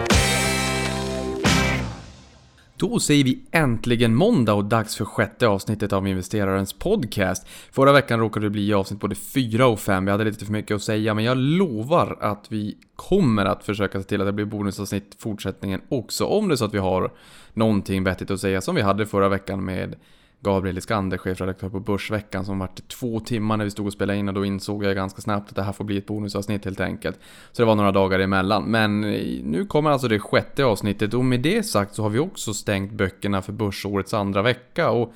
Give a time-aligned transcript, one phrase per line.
[2.76, 7.48] Då säger vi äntligen måndag och dags för sjätte avsnittet av investerarens podcast.
[7.72, 10.74] Förra veckan råkade det bli avsnitt både 4 och 5, vi hade lite för mycket
[10.74, 14.44] att säga, men jag lovar att vi kommer att försöka se till att det blir
[14.44, 17.12] bonusavsnitt fortsättningen också, om det är så att vi har
[17.52, 19.96] någonting vettigt att säga som vi hade förra veckan med
[20.42, 24.28] Gabriel Iskander, chefredaktör på Börsveckan, som vart två timmar när vi stod och spelade in
[24.28, 27.18] och då insåg jag ganska snabbt att det här får bli ett bonusavsnitt helt enkelt.
[27.52, 28.64] Så det var några dagar emellan.
[28.64, 32.18] Men eh, nu kommer alltså det sjätte avsnittet och med det sagt så har vi
[32.18, 35.14] också stängt böckerna för börsårets andra vecka och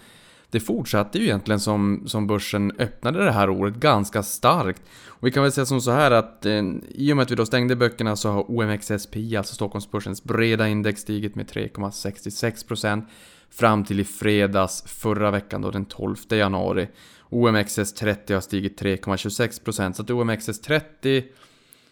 [0.50, 4.82] det fortsatte ju egentligen som, som börsen öppnade det här året ganska starkt.
[5.06, 7.36] Och vi kan väl säga som så här att eh, i och med att vi
[7.36, 13.02] då stängde böckerna så har OMXSPI, alltså Stockholmsbörsens breda index, stigit med 3,66%
[13.50, 16.88] fram till i fredags förra veckan då den 12 januari.
[17.30, 21.24] OMXS30 har stigit 3,26% så att OMXS30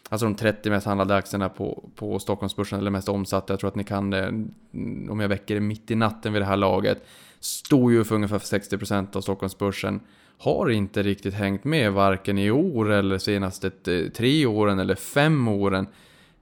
[0.08, 3.74] Alltså de 30 mest handlade aktierna på, på Stockholmsbörsen, eller mest omsatta, jag tror att
[3.74, 7.06] ni kan det mm, om jag väcker det mitt i natten vid det här laget.
[7.40, 10.00] Står ju för ungefär 60% av Stockholmsbörsen.
[10.38, 13.70] Har inte riktigt hängt med varken i år eller senaste
[14.10, 15.86] tre åren eller fem åren.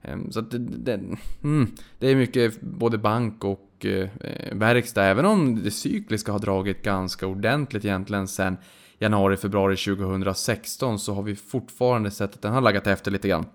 [0.01, 0.99] Ehm, så att det, det,
[1.43, 4.09] mm, det är mycket både bank och eh,
[4.51, 8.57] verkstad, även om det cykliska har dragit ganska ordentligt egentligen sen
[8.99, 13.45] januari, februari 2016 så har vi fortfarande sett att den har laggat efter lite grann.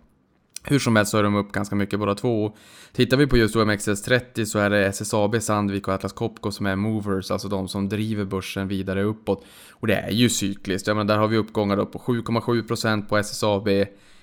[0.65, 2.57] Hur som helst så är de upp ganska mycket båda två.
[2.93, 6.77] Tittar vi på just OMXS30 så är det SSAB, Sandvik och Atlas Copco som är
[6.77, 9.45] movers, alltså de som driver börsen vidare uppåt.
[9.71, 13.17] Och det är ju cykliskt, jag menar där har vi uppgångar då på 7,7% på
[13.17, 13.69] SSAB,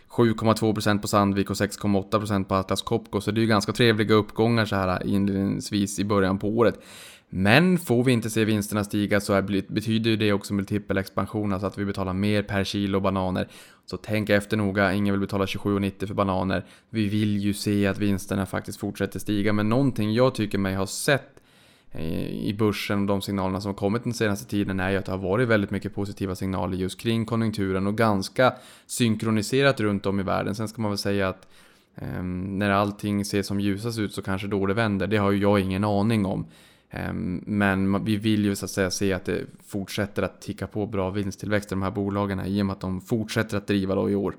[0.09, 3.21] 7,2% på Sandvik och 6,8% på Atlas Copco.
[3.21, 6.79] Så det är ju ganska trevliga uppgångar så här inledningsvis i början på året.
[7.29, 11.67] Men får vi inte se vinsterna stiga så är, betyder ju det också multipelexpansion, alltså
[11.67, 13.47] att vi betalar mer per kilo bananer.
[13.85, 16.65] Så tänk efter noga, ingen vill betala 27,90 för bananer.
[16.89, 20.87] Vi vill ju se att vinsterna faktiskt fortsätter stiga, men någonting jag tycker mig ha
[20.87, 21.34] sett
[21.99, 25.11] i börsen och de signalerna som har kommit den senaste tiden är ju att det
[25.11, 28.53] har varit väldigt mycket positiva signaler just kring konjunkturen och ganska
[28.85, 30.55] synkroniserat runt om i världen.
[30.55, 31.47] Sen ska man väl säga att
[31.95, 35.07] eh, när allting ser som ljusast ut så kanske då det vänder.
[35.07, 36.45] Det har ju jag ingen aning om.
[36.89, 40.85] Eh, men vi vill ju så att säga se att det fortsätter att ticka på
[40.85, 44.09] bra vinsttillväxt i de här bolagen i och med att de fortsätter att driva då
[44.09, 44.35] i år.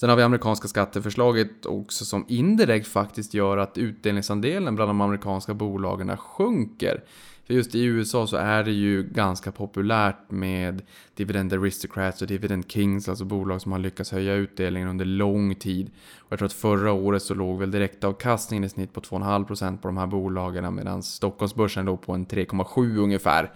[0.00, 5.54] Sen har vi amerikanska skatteförslaget också som indirekt faktiskt gör att utdelningsandelen bland de amerikanska
[5.54, 7.04] bolagen sjunker.
[7.46, 10.82] För just i USA så är det ju ganska populärt med
[11.14, 15.90] Dividend Aristocrats och Dividend Kings, alltså bolag som har lyckats höja utdelningen under lång tid.
[16.18, 19.88] Och jag tror att förra året så låg väl direktavkastningen i snitt på 2,5% på
[19.88, 23.52] de här bolagen medan Stockholmsbörsen låg på en 3,7 ungefär.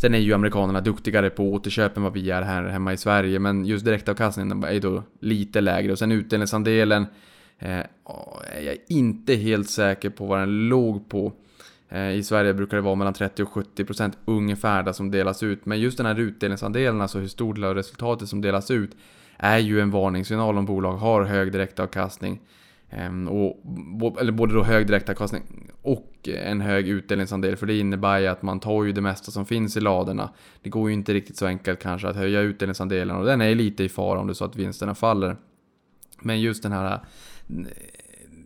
[0.00, 3.38] Sen är ju amerikanerna duktigare på återköp än vad vi är här hemma i Sverige,
[3.38, 5.92] men just direktavkastningen är ju då lite lägre.
[5.92, 7.06] Och sen utdelningsandelen
[7.58, 11.32] eh, är jag inte helt säker på vad den låg på.
[11.88, 15.42] Eh, I Sverige brukar det vara mellan 30 och 70 procent ungefär där som delas
[15.42, 15.66] ut.
[15.66, 18.96] Men just den här utdelningsandelen, alltså hur stor del av resultatet som delas ut,
[19.36, 22.40] är ju en varningssignal om bolag har hög direktavkastning.
[22.90, 25.42] Ehm, och, eller både då hög direktavkastning
[25.82, 27.56] och en hög utdelningsandel.
[27.56, 30.30] För det innebär ju att man tar ju det mesta som finns i ladorna.
[30.62, 33.84] Det går ju inte riktigt så enkelt kanske att höja utdelningsandelen och den är lite
[33.84, 35.36] i fara om det är så att vinsterna faller.
[36.20, 37.64] Men just den här eh,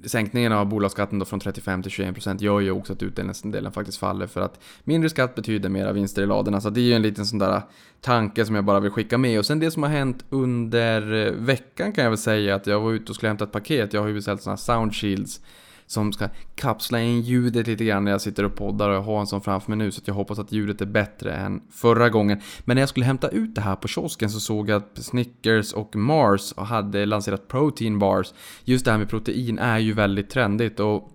[0.05, 4.27] sänkningen av bolagsskatten då från 35 till 21% gör ju också att utdelningsdelen faktiskt faller
[4.27, 6.61] för att mindre skatt betyder mera vinster i ladorna.
[6.61, 7.63] Så det är ju en liten sån där
[8.01, 9.39] tanke som jag bara vill skicka med.
[9.39, 12.81] Och sen det som har hänt under eh, veckan kan jag väl säga att jag
[12.81, 13.93] var ute och skulle hämta ett paket.
[13.93, 15.41] Jag har ju beställt såna här sound shields
[15.87, 19.21] som ska kapsla in ljudet lite grann när jag sitter och poddar och jag har
[19.21, 22.41] en sån framför mig nu så jag hoppas att ljudet är bättre än förra gången.
[22.65, 25.73] Men när jag skulle hämta ut det här på kiosken så såg jag att Snickers
[25.73, 28.35] och Mars hade lanserat protein bars.
[28.65, 31.11] Just det här med protein är ju väldigt trendigt och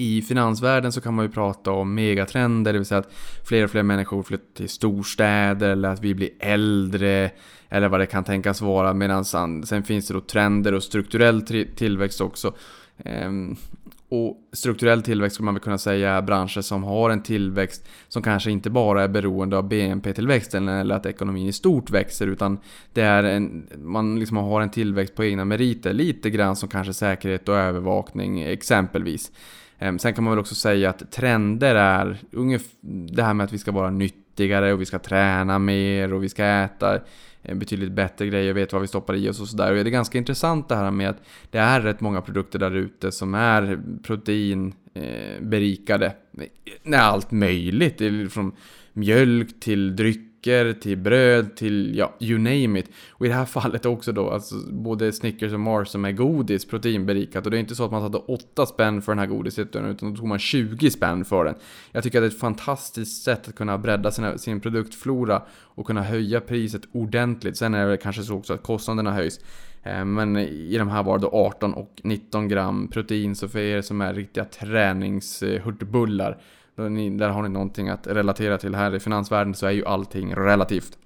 [0.00, 3.12] i finansvärlden så kan man ju prata om megatrender, det vill säga att
[3.48, 7.30] fler och fler människor flyttar till storstäder eller att vi blir äldre
[7.68, 8.94] eller vad det kan tänkas vara.
[8.94, 11.42] Medan sen finns det då trender och strukturell
[11.76, 12.54] tillväxt också.
[13.04, 13.56] Ehm,
[14.10, 18.22] och strukturell tillväxt skulle man väl kunna säga är branscher som har en tillväxt som
[18.22, 22.58] kanske inte bara är beroende av BNP-tillväxten eller att ekonomin i stort växer utan
[22.92, 25.92] det är en, man liksom har en tillväxt på egna meriter.
[25.92, 29.32] Lite grann som kanske säkerhet och övervakning exempelvis.
[29.78, 32.76] Ehm, sen kan man väl också säga att trender är ungefär
[33.14, 36.28] det här med att vi ska vara nyttigare och vi ska träna mer och vi
[36.28, 37.00] ska äta
[37.42, 39.70] Eh, betydligt bättre grejer, vet vad vi stoppar i oss och sådär.
[39.70, 42.76] Och det är ganska intressant det här med att det är rätt många produkter där
[42.76, 46.12] ute som är proteinberikade.
[46.84, 48.02] Eh, allt möjligt,
[48.32, 48.52] från
[48.92, 52.90] mjölk till dryck drycker, till bröd, till ja, you name it.
[53.10, 56.64] Och i det här fallet också då, alltså både Snickers och Mars som är godis,
[56.64, 57.44] proteinberikat.
[57.44, 59.96] Och det är inte så att man satte 8 spänn för den här godiset, utan
[60.00, 61.54] då tog man 20 spänn för den.
[61.92, 65.42] Jag tycker att det är ett fantastiskt sätt att kunna bredda sina, sin produktflora
[65.74, 67.56] och kunna höja priset ordentligt.
[67.56, 69.40] Sen är det kanske så också att kostnaderna höjs.
[69.82, 73.82] Eh, men i de här var det 18 och 19 gram protein, så för er
[73.82, 76.36] som är riktiga träningshurtbullar eh,
[76.86, 80.98] där har ni någonting att relatera till här i finansvärlden så är ju allting relativt.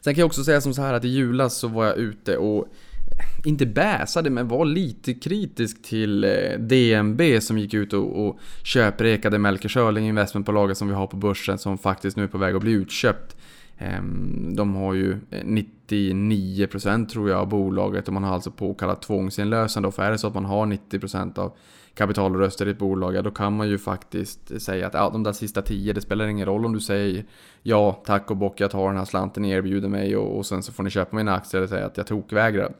[0.00, 2.36] Sen kan jag också säga som så här att i julas så var jag ute
[2.36, 8.26] och eh, inte bäsade men var lite kritisk till eh, DNB som gick ut och,
[8.26, 12.38] och köprekade Melker Schörling investmentbolaget som vi har på börsen som faktiskt nu är på
[12.38, 13.36] väg att bli utköpt.
[13.78, 15.44] Ehm, de har ju eh,
[15.88, 19.90] 99% tror jag av bolaget och man har alltså påkallat tvångsinlösen då.
[19.90, 21.56] För är det så att man har 90% av
[21.94, 25.32] kapitalröster i ett bolag, ja då kan man ju faktiskt säga att ja, de där
[25.32, 27.24] sista tio, det spelar ingen roll om du säger
[27.62, 30.62] ja, tack och bock, jag tar den här slanten ni erbjuder mig och, och sen
[30.62, 32.72] så får ni köpa mina aktier eller säga att jag tokvägrar.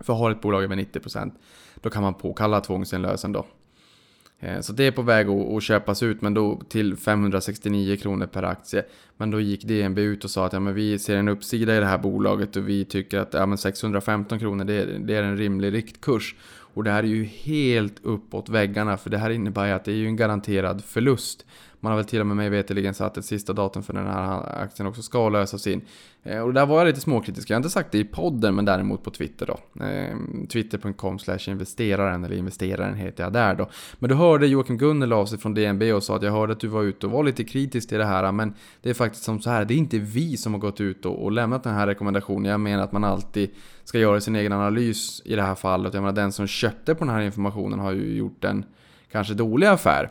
[0.00, 1.32] För har ett bolag över 90%
[1.74, 3.46] då kan man påkalla tvångsinlösen då.
[4.40, 8.42] Eh, så det är på väg att köpas ut, men då till 569 kronor per
[8.42, 8.84] aktie.
[9.16, 11.80] Men då gick DNB ut och sa att ja, men vi ser en uppsida i
[11.80, 15.22] det här bolaget och vi tycker att ja, men 615 kronor det är, det är
[15.22, 16.34] en rimlig riktkurs.
[16.74, 19.92] Och det här är ju helt uppåt väggarna för det här innebär ju att det
[19.92, 21.46] är ju en garanterad förlust.
[21.80, 24.62] Man har väl till och med mig veterligen satt ett sista datum för den här
[24.62, 25.82] aktien också ska lösas in.
[26.22, 27.50] Eh, och där var jag lite småkritisk.
[27.50, 29.84] Jag har inte sagt det i podden men däremot på Twitter då.
[29.84, 30.16] Eh,
[30.48, 33.68] Twitter.com investeraren eller investeraren heter jag där då.
[33.98, 36.60] Men du hörde Joakim Gunnel av sig från DNB och sa att jag hörde att
[36.60, 38.32] du var ute och var lite kritisk till det här.
[38.32, 41.06] Men det är faktiskt som så här, det är inte vi som har gått ut
[41.06, 42.50] och, och lämnat den här rekommendationen.
[42.50, 43.50] Jag menar att man alltid
[43.84, 45.94] ska göra sin egen analys i det här fallet.
[45.94, 48.64] Jag menar den som köpte på den här informationen har ju gjort en
[49.12, 50.10] kanske dålig affär.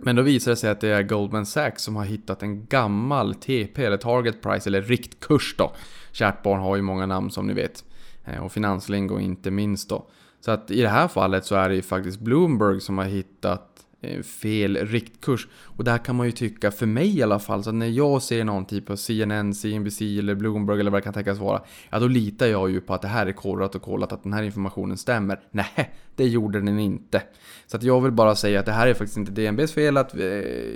[0.00, 3.34] Men då visar det sig att det är Goldman Sachs som har hittat en gammal
[3.34, 5.72] TP, eller Target Price, eller riktkurs då.
[6.12, 7.84] Kärt barn har ju många namn som ni vet.
[8.24, 10.06] Eh, och finanslingo inte minst då.
[10.40, 13.86] Så att i det här fallet så är det ju faktiskt Bloomberg som har hittat
[14.00, 15.48] eh, fel riktkurs.
[15.62, 18.22] Och det här kan man ju tycka, för mig i alla fall, så när jag
[18.22, 21.98] ser någon typ av CNN, CNBC eller Bloomberg eller vad det kan tänkas vara, ja
[21.98, 24.42] då litar jag ju på att det här är kollat och kollat, att den här
[24.42, 25.40] informationen stämmer.
[25.50, 27.22] Nej, det gjorde den inte.
[27.66, 30.14] Så att jag vill bara säga att det här är faktiskt inte DNBs fel att
[30.14, 30.22] eh,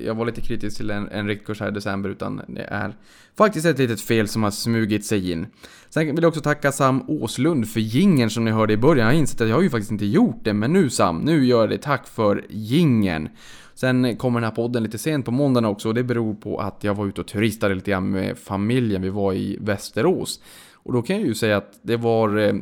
[0.07, 2.97] jag var lite kritisk till en, en riktkurs här i december, utan det är
[3.39, 5.47] faktiskt ett litet fel som har smugit sig in.
[5.91, 9.07] Sen vill jag också tacka Sam Åslund för gingen som ni hörde i början.
[9.07, 11.45] Jag har insett att jag har ju faktiskt inte gjort det, men nu Sam, nu
[11.45, 11.79] gör jag det.
[11.79, 13.29] Tack för gingen.
[13.75, 16.85] Sen kommer den här podden lite sent på måndagen också och det beror på att
[16.85, 19.03] jag var ute och turistade lite grann med familjen.
[19.03, 20.41] Vi var i Västerås.
[20.75, 22.55] Och då kan jag ju säga att det var eh,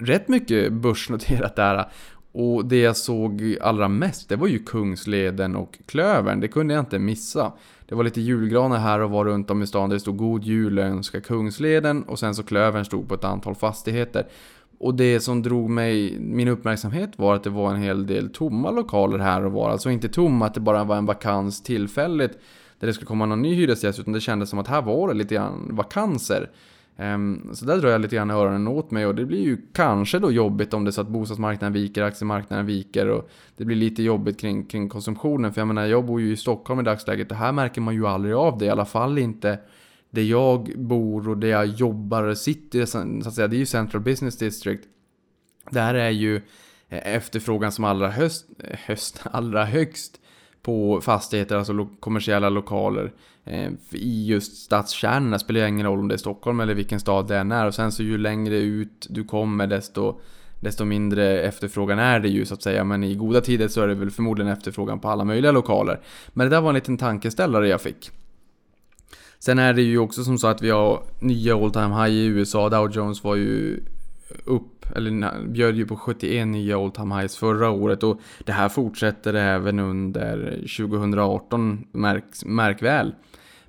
[0.00, 1.88] rätt mycket börsnoterat där.
[2.32, 6.40] Och det jag såg allra mest, det var ju Kungsleden och Klövern.
[6.40, 7.52] Det kunde jag inte missa.
[7.88, 9.90] Det var lite julgranar här och var runt om i stan.
[9.90, 14.26] Det stod God Jul önska Kungsleden och sen så Klövern stod på ett antal fastigheter.
[14.78, 18.70] Och det som drog mig, min uppmärksamhet var att det var en hel del tomma
[18.70, 19.70] lokaler här och var.
[19.70, 22.38] Alltså inte tomma, att det bara var en vakans tillfälligt
[22.78, 25.14] där det skulle komma någon ny hyresgäst, utan det kändes som att här var det
[25.14, 26.50] lite grann vakanser.
[27.00, 30.18] Ehm, så där drar jag lite grann öronen åt mig och det blir ju kanske
[30.18, 34.02] då jobbigt om det är så att bostadsmarknaden viker, aktiemarknaden viker och det blir lite
[34.02, 35.52] jobbigt kring, kring konsumtionen.
[35.52, 37.30] För jag menar, jag bor ju i Stockholm i dagsläget.
[37.30, 39.58] och här märker man ju aldrig av det, i alla fall inte
[40.10, 43.48] där jag bor och där jag jobbar, sitter så att säga.
[43.48, 44.84] Det är ju Central Business District.
[45.70, 46.36] Där är ju
[46.88, 48.46] eh, efterfrågan som allra, höst,
[48.86, 50.20] höst, allra högst
[50.62, 53.12] på fastigheter, alltså lo kommersiella lokaler.
[53.50, 57.28] Eh, I just stadskärnorna spelar det ingen roll om det är Stockholm eller vilken stad
[57.28, 57.66] det än är.
[57.66, 60.20] Och sen så ju längre ut du kommer desto,
[60.60, 62.84] desto mindre efterfrågan är det ju så att säga.
[62.84, 66.00] Men i goda tider så är det väl förmodligen efterfrågan på alla möjliga lokaler.
[66.28, 68.10] Men det där var en liten tankeställare jag fick.
[69.38, 72.24] Sen är det ju också som så att vi har nya all time high i
[72.24, 72.68] USA.
[72.68, 73.80] Dow Jones var ju
[74.44, 78.68] upp, eller bjöd ju på 71 nya all time highs förra året och det här
[78.68, 83.14] fortsätter även under 2018, märk, märk väl.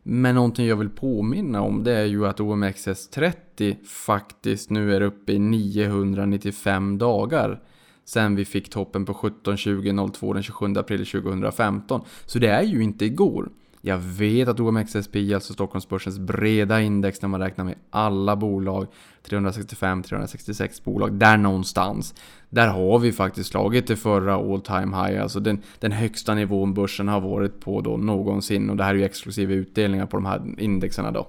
[0.03, 5.33] Men någonting jag vill påminna om det är ju att OMXS30 faktiskt nu är uppe
[5.33, 7.61] i 995 dagar
[8.05, 12.01] sen vi fick toppen på 17.20.02 den 27 april 2015.
[12.25, 13.49] Så det är ju inte igår.
[13.81, 18.87] Jag vet att OMXSP, alltså Stockholmsbörsens breda index när man räknar med alla bolag,
[19.29, 22.15] 365-366 bolag, där någonstans.
[22.53, 26.73] Där har vi faktiskt slagit det förra all time high, alltså den, den högsta nivån
[26.73, 30.25] börsen har varit på då någonsin och det här är ju exklusiva utdelningar på de
[30.25, 31.27] här indexerna då.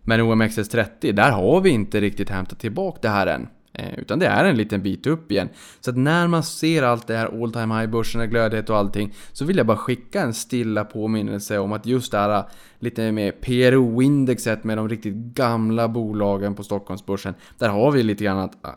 [0.00, 3.48] Men OMXS30, där har vi inte riktigt hämtat tillbaka det här än.
[3.72, 5.48] Eh, utan det är en liten bit upp igen.
[5.80, 9.14] Så att när man ser allt det här all time high, börsen glödhet och allting,
[9.32, 12.44] så vill jag bara skicka en stilla påminnelse om att just det här äh,
[12.78, 18.38] lite mer PRO-indexet med de riktigt gamla bolagen på Stockholmsbörsen, där har vi lite grann
[18.38, 18.70] att äh,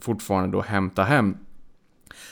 [0.00, 1.36] fortfarande då hämta hem.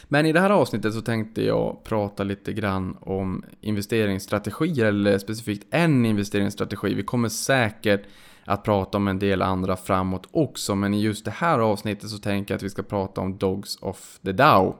[0.08, 5.66] Men i det här avsnittet så tänkte jag prata lite grann om investeringsstrategier eller specifikt
[5.70, 6.94] en investeringsstrategi.
[6.94, 8.02] Vi kommer säkert
[8.44, 12.18] att prata om en del andra framåt också, men i just det här avsnittet så
[12.18, 14.76] tänker jag att vi ska prata om Dogs of the Dow.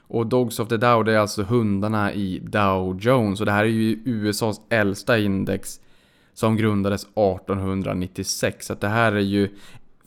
[0.00, 3.64] Och Dogs of the Dow det är alltså hundarna i Dow Jones och det här
[3.64, 5.80] är ju USAs äldsta index
[6.34, 8.66] som grundades 1896.
[8.66, 9.48] Så att det här är ju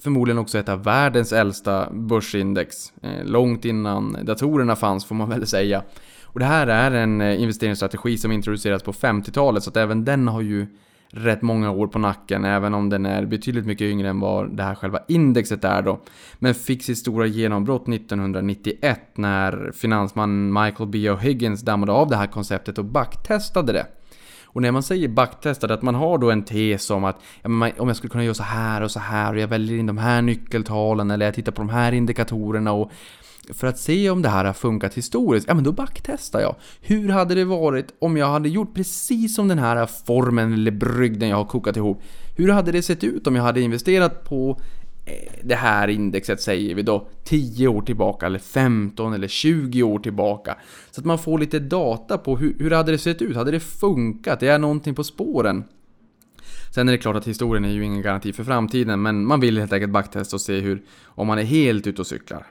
[0.04, 2.94] förmodligen också ett av världens äldsta börsindex.
[3.02, 5.84] Eh, långt innan datorerna fanns får man väl säga.
[6.24, 10.28] Och det här är en eh, investeringsstrategi som introducerades på 50-talet så att även den
[10.28, 10.68] har ju
[11.16, 14.64] rätt många år på nacken, även om den är betydligt mycket yngre än vad det
[14.64, 16.00] här själva indexet är då.
[16.40, 20.98] Men fick sitt stora genombrott 1991 när finansmannen Michael B.
[21.10, 23.86] O'Higgins dammade av det här konceptet och backtestade det.
[24.54, 27.88] Och när man säger backtestade, att man har då en tes om att ja, om
[27.88, 30.22] jag skulle kunna göra så här och så här och jag väljer in de här
[30.22, 32.92] nyckeltalen eller jag tittar på de här indikatorerna och
[33.50, 36.56] för att se om det här har funkat historiskt, ja men då backtestar jag.
[36.82, 41.30] Hur hade det varit om jag hade gjort precis som den här formen eller brygden
[41.30, 42.02] jag har kokat ihop?
[42.36, 44.60] Hur hade det sett ut om jag hade investerat på
[45.06, 50.00] eh, det här indexet säger vi då 10 år tillbaka eller 15 eller 20 år
[50.00, 50.58] tillbaka.
[50.92, 53.36] Så att man får lite data på hur, hur hade det sett ut?
[53.36, 54.40] Hade det funkat?
[54.40, 55.64] Det är någonting på spåren.
[56.74, 59.58] Sen är det klart att historien är ju ingen garanti för framtiden men man vill
[59.58, 62.48] helt enkelt backtesta och se hur, om man är helt ute och cyklar.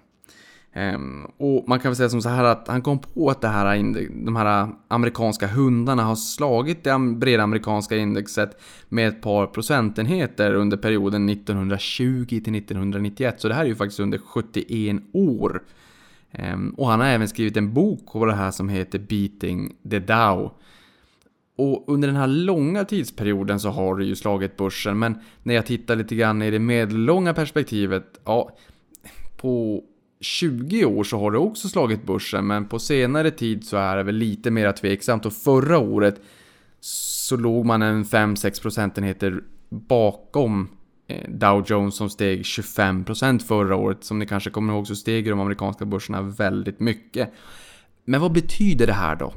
[0.75, 3.49] Um, och man kan väl säga som så här att han kom på att det
[3.49, 3.83] här,
[4.25, 10.77] de här amerikanska hundarna har slagit det breda amerikanska indexet med ett par procentenheter under
[10.77, 13.41] perioden 1920 till 1991.
[13.41, 15.63] Så det här är ju faktiskt under 71 år.
[16.53, 19.99] Um, och han har även skrivit en bok på det här som heter Beating the
[19.99, 20.53] Dow.
[21.57, 25.67] Och under den här långa tidsperioden så har det ju slagit börsen, men när jag
[25.67, 28.57] tittar lite grann i det medellånga perspektivet, ja,
[29.37, 29.83] på
[30.23, 34.03] 20 år så har det också slagit börsen, men på senare tid så är det
[34.03, 36.21] väl lite mer tveksamt och förra året
[36.81, 40.69] så låg man en 5-6 procentenheter bakom
[41.09, 44.05] eh, Dow Jones som steg 25% förra året.
[44.05, 47.33] Som ni kanske kommer ihåg så steg de amerikanska börserna väldigt mycket.
[48.05, 49.35] Men vad betyder det här då?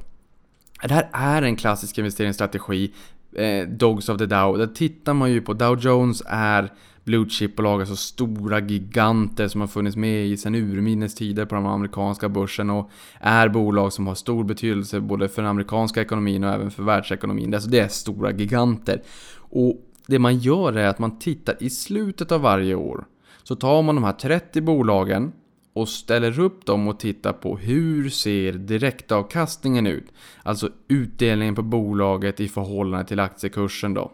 [0.82, 2.94] Det här är en klassisk investeringsstrategi,
[3.36, 4.58] eh, Dogs of the Dow.
[4.58, 6.74] Där tittar man ju på Dow Jones är
[7.06, 11.66] blue chip-bolag, alltså stora giganter som har funnits med i sedan urminnes tider på de
[11.66, 16.54] amerikanska börsen och är bolag som har stor betydelse både för den amerikanska ekonomin och
[16.54, 17.54] även för världsekonomin.
[17.54, 19.02] Alltså det är stora giganter.
[19.38, 23.06] Och det man gör är att man tittar i slutet av varje år.
[23.44, 25.32] Så tar man de här 30 bolagen
[25.74, 30.06] och ställer upp dem och tittar på hur ser direktavkastningen ut?
[30.44, 34.12] Alltså utdelningen på bolaget i förhållande till aktiekursen då.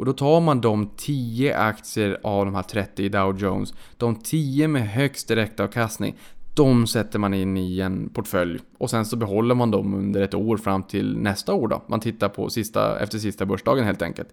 [0.00, 4.16] Och då tar man de 10 aktier av de här 30 i Dow Jones, de
[4.16, 6.16] 10 med högst direktavkastning,
[6.54, 10.34] de sätter man in i en portfölj och sen så behåller man dem under ett
[10.34, 11.82] år fram till nästa år då.
[11.86, 14.28] Man tittar på sista, efter sista börsdagen helt enkelt.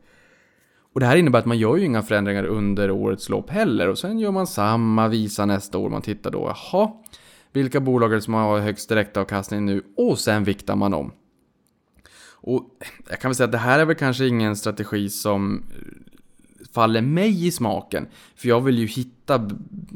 [0.94, 3.98] Och det här innebär att man gör ju inga förändringar under årets lopp heller och
[3.98, 5.90] sen gör man samma visa nästa år.
[5.90, 6.92] Man tittar då, jaha,
[7.52, 9.84] vilka bolag är det som har högst direktavkastning nu?
[9.98, 11.12] Och sen viktar man om.
[12.48, 12.64] Och
[13.10, 15.64] jag kan väl säga att det här är väl kanske ingen strategi som
[16.74, 18.08] faller mig i smaken.
[18.36, 19.50] För jag vill ju hitta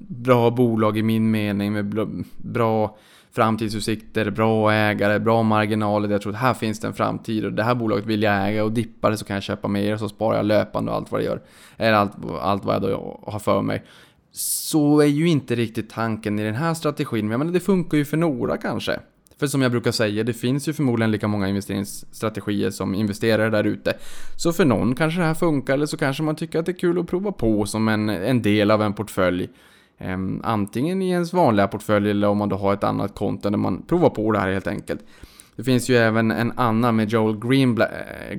[0.07, 2.97] bra bolag i min mening med bra
[3.31, 6.09] framtidsutsikter, bra ägare, bra marginaler.
[6.09, 8.63] Jag tror att här finns det en framtid och det här bolaget vill jag äga
[8.63, 11.11] och dippar det så kan jag köpa mer och så sparar jag löpande och allt
[11.11, 11.41] vad det gör.
[11.77, 13.83] Eller allt, allt vad jag då har för mig.
[14.31, 17.97] Så är ju inte riktigt tanken i den här strategin, men jag menar, det funkar
[17.97, 18.99] ju för några kanske.
[19.41, 23.63] För som jag brukar säga, det finns ju förmodligen lika många investeringsstrategier som investerare där
[23.63, 23.93] ute.
[24.37, 26.79] Så för någon kanske det här funkar, eller så kanske man tycker att det är
[26.79, 29.49] kul att prova på som en, en del av en portfölj.
[29.99, 33.57] Um, antingen i ens vanliga portfölj eller om man då har ett annat konto där
[33.57, 35.01] man provar på det här helt enkelt.
[35.55, 37.91] Det finns ju även en annan med Joel eh, Greenblatt,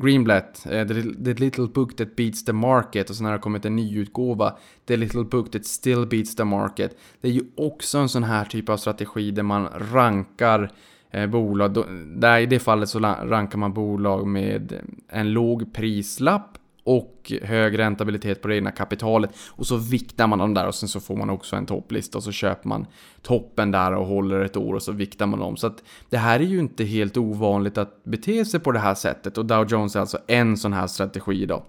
[0.02, 0.84] Greenblatt the,
[1.24, 4.56] the, Little Book That Beats the Market och sen har det kommit en ny utgåva,
[4.88, 6.98] The Little Book That Still Beats the Market.
[7.20, 10.72] Det är ju också en sån här typ av strategi där man rankar
[11.12, 11.84] Eh, bolag.
[12.16, 18.42] där I det fallet så rankar man bolag med en låg prislapp och hög räntabilitet
[18.42, 19.30] på det egna kapitalet.
[19.50, 22.24] Och så viktar man dem där och sen så får man också en topplista och
[22.24, 22.86] så köper man
[23.22, 25.56] toppen där och håller ett år och så viktar man dem.
[25.56, 28.94] Så att det här är ju inte helt ovanligt att bete sig på det här
[28.94, 31.64] sättet och Dow Jones är alltså en sån här strategi då.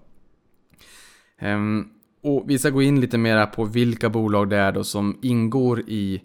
[1.41, 1.89] Um,
[2.23, 5.79] och vi ska gå in lite mera på vilka bolag det är då som ingår
[5.79, 6.21] i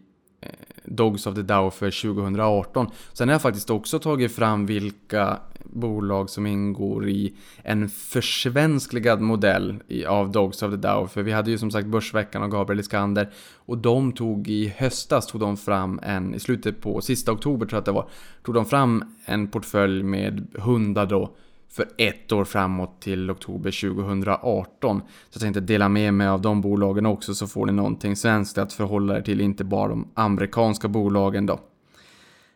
[0.90, 2.87] Dogs of the Dow för 2018.
[3.12, 9.83] Sen har jag faktiskt också tagit fram vilka bolag som ingår i en försvenskligad modell
[10.09, 11.07] av Dogs of the Dow.
[11.07, 13.30] För vi hade ju som sagt Börsveckan och Gabriel Iskander.
[13.57, 17.76] Och de tog i höstas, tog de fram en, i slutet på sista oktober tror
[17.76, 18.09] jag att det var,
[18.42, 21.35] tog de fram en portfölj med hundar då
[21.71, 25.01] för ett år framåt till oktober 2018.
[25.01, 28.59] Så jag tänkte dela med mig av de bolagen också så får ni någonting svenskt
[28.59, 31.61] att förhålla er till, inte bara de amerikanska bolagen då.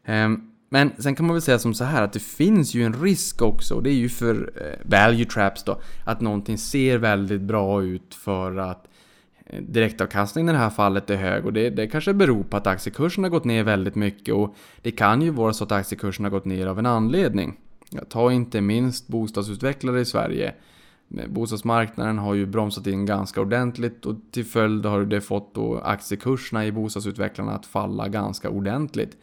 [0.04, 3.02] Ehm, men sen kan man väl säga som så här att det finns ju en
[3.02, 5.80] risk också och det är ju för eh, value traps då.
[6.04, 8.88] Att någonting ser väldigt bra ut för att
[9.46, 12.66] eh, direktavkastningen i det här fallet är hög och det, det kanske beror på att
[12.66, 16.30] aktiekursen har gått ner väldigt mycket och det kan ju vara så att aktiekursen har
[16.30, 17.58] gått ner av en anledning.
[18.08, 20.54] Ta inte minst bostadsutvecklare i Sverige.
[21.28, 26.66] Bostadsmarknaden har ju bromsat in ganska ordentligt och till följd har det fått då aktiekurserna
[26.66, 29.16] i bostadsutvecklarna att falla ganska ordentligt.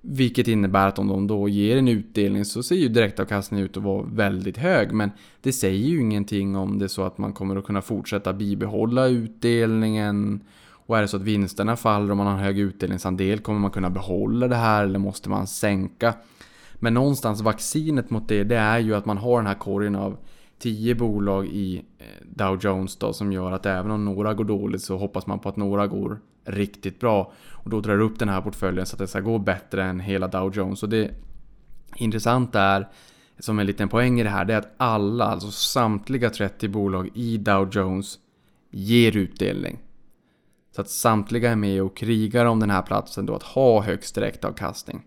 [0.00, 3.82] Vilket innebär att om de då ger en utdelning så ser ju direktavkastningen ut att
[3.82, 4.92] vara väldigt hög.
[4.92, 5.10] Men
[5.42, 9.06] det säger ju ingenting om det är så att man kommer att kunna fortsätta bibehålla
[9.06, 10.40] utdelningen.
[10.70, 13.70] Och är det så att vinsterna faller och man har en hög utdelningsandel, kommer man
[13.70, 16.14] kunna behålla det här eller måste man sänka?
[16.78, 20.16] Men någonstans vaccinet mot det, det är ju att man har den här korgen av
[20.58, 24.82] 10 bolag i eh, Dow Jones då som gör att även om några går dåligt
[24.82, 27.32] så hoppas man på att några går riktigt bra.
[27.50, 30.28] Och då drar upp den här portföljen så att det ska gå bättre än hela
[30.28, 30.82] Dow Jones.
[30.82, 31.10] Och det
[31.96, 32.88] intressanta är,
[33.38, 37.10] som en liten poäng i det här, det är att alla, alltså samtliga 30 bolag
[37.14, 38.18] i Dow Jones
[38.70, 39.78] ger utdelning.
[40.74, 44.14] Så att samtliga är med och krigar om den här platsen då att ha högst
[44.14, 45.02] direktavkastning.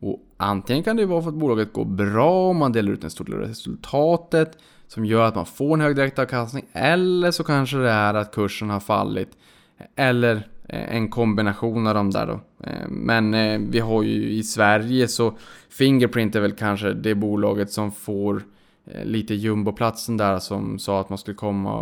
[0.00, 3.24] Och antingen kan det vara för att bolaget går bra, man delar ut en stor
[3.24, 6.64] del av resultatet som gör att man får en hög direktavkastning.
[6.72, 9.28] Eller så kanske det är att kursen har fallit.
[9.96, 10.36] Eller
[10.68, 12.40] eh, en kombination av de där då.
[12.64, 15.36] Eh, men eh, vi har ju i Sverige så
[15.68, 18.42] Fingerprint är väl kanske det bolaget som får
[18.90, 21.74] Eh, lite jumboplatsen där som sa att man skulle komma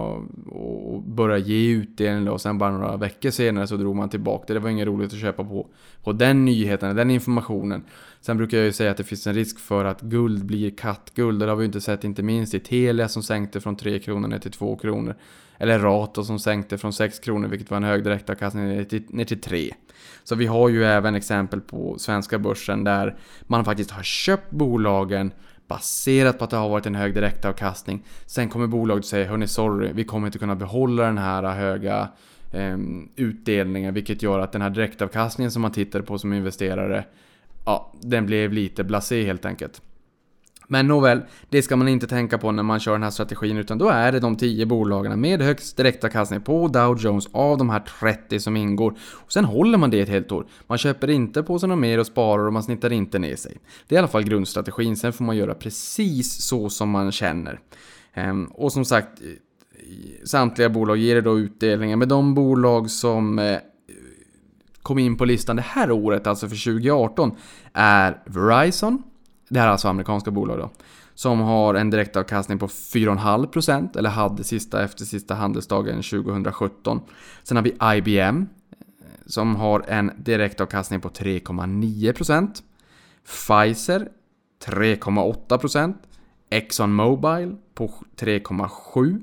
[0.46, 4.54] och, börja ge utdelning och sen bara några veckor senare så drog man tillbaka det.
[4.54, 5.67] Det var inget roligt att köpa på,
[6.02, 7.84] på den nyheten, den informationen.
[8.21, 11.40] Sen brukar jag ju säga att det finns en risk för att guld blir kattguld.
[11.40, 14.28] Det har vi ju inte sett inte minst i Telia som sänkte från 3 kronor
[14.28, 15.14] ner till 2 kronor.
[15.58, 19.25] Eller Rato som sänkte från 6 kronor vilket var en hög direktavkastning ner till, ner
[19.25, 19.75] till 3.
[20.25, 25.32] Så vi har ju även exempel på svenska börsen där man faktiskt har köpt bolagen
[25.69, 28.05] baserat på att det har varit en hög direktavkastning.
[28.27, 32.09] Sen kommer bolaget säga hörni sorry, vi kommer inte kunna behålla den här höga
[32.53, 32.79] eh,
[33.17, 37.05] utdelningen vilket gör att den här direktavkastningen som man tittar på som investerare
[37.65, 39.83] ja, den blev lite blasé helt enkelt.
[40.69, 43.79] Men nåväl, det ska man inte tänka på när man kör den här strategin utan
[43.79, 47.83] då är det de 10 bolagen med högst direktavkastning på Dow Jones av de här
[48.00, 48.95] 30 som ingår.
[49.13, 50.47] Och sen håller man det ett helt år.
[50.67, 53.57] Man köper inte på sig något mer och sparar och man snittar inte ner sig.
[53.89, 57.61] Det är i alla fall grundstrategin, sen får man göra precis så som man känner.
[58.15, 59.23] Ehm, och som sagt,
[60.25, 63.59] samtliga bolag ger då utdelningar, men de bolag som eh,
[64.83, 67.37] kom in på listan det här året, alltså för 2018,
[67.73, 69.03] är Verizon,
[69.49, 70.71] det här är alltså amerikanska bolag då.
[71.15, 77.00] Som har en direktavkastning på 4,5% eller hade sista efter sista handelsdagen 2017.
[77.43, 78.47] Sen har vi IBM
[79.26, 82.63] som har en direktavkastning på 3,9%.
[83.25, 84.09] Pfizer
[84.65, 85.95] 3,8%.
[86.50, 89.21] Exxon Mobil på 3,7%.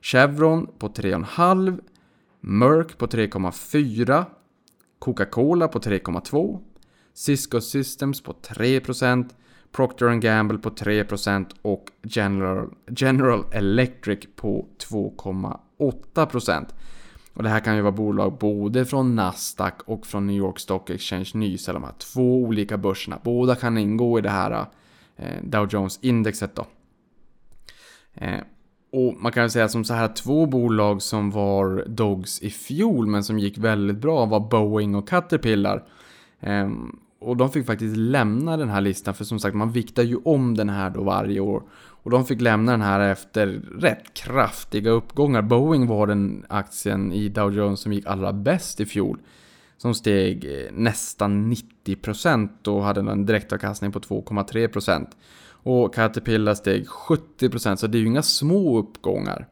[0.00, 1.80] Chevron på 3,5%.
[2.40, 4.24] Merck på 3,4%.
[4.98, 6.60] Coca-Cola på 3,2%.
[7.14, 9.28] Cisco Systems på 3%.
[9.78, 16.66] Procter Gamble på 3% och General, General Electric på 2,8%.
[17.34, 20.90] Och det här kan ju vara bolag både från Nasdaq och från New York Stock
[20.90, 23.18] Exchange Nys, de här två olika börserna.
[23.22, 24.66] Båda kan ingå i det här
[25.16, 26.66] eh, Dow Jones-indexet då.
[28.14, 28.40] Eh,
[28.92, 33.06] och man kan ju säga som så här, två bolag som var Dogs i fjol
[33.06, 35.84] men som gick väldigt bra var Boeing och Caterpillar.
[36.40, 40.16] Ehm, och de fick faktiskt lämna den här listan för som sagt man viktar ju
[40.16, 41.62] om den här då varje år.
[42.02, 43.46] Och de fick lämna den här efter
[43.80, 45.42] rätt kraftiga uppgångar.
[45.42, 49.18] Boeing var den aktien i Dow Jones som gick allra bäst i fjol.
[49.76, 51.54] Som steg eh, nästan
[51.84, 55.06] 90% och hade en direktavkastning på 2,3%.
[55.50, 59.46] Och Caterpillar steg 70% så det är ju inga små uppgångar.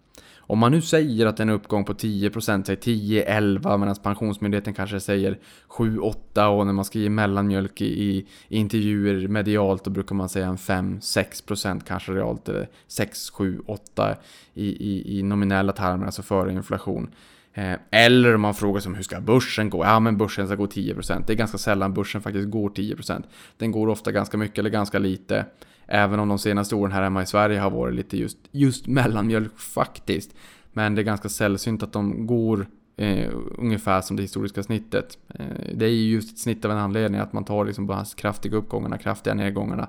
[0.48, 5.38] Om man nu säger att en uppgång på 10%, säg 10-11 medan Pensionsmyndigheten kanske säger
[5.68, 10.46] 7-8 och när man ska ge mellanmjölk i, i, intervjuer medialt då brukar man säga
[10.46, 14.16] en 5-6% kanske realt eller 6-7-8
[14.54, 17.10] i, i, i nominella termer, alltså före inflation.
[17.54, 19.84] Eh, eller om man frågar sig hur ska börsen gå?
[19.84, 21.24] Ja, men börsen ska gå 10%.
[21.26, 23.22] Det är ganska sällan börsen faktiskt går 10%.
[23.56, 25.46] Den går ofta ganska mycket eller ganska lite.
[25.86, 29.58] Även om de senaste åren här hemma i Sverige har varit lite just, just mellanmjölk
[29.58, 30.34] faktiskt.
[30.72, 35.18] Men det är ganska sällsynt att de går eh, ungefär som det historiska snittet.
[35.28, 38.04] Eh, det är ju just ett snitt av en anledning att man tar liksom bara
[38.16, 39.88] kraftiga uppgångarna, kraftiga nedgångarna.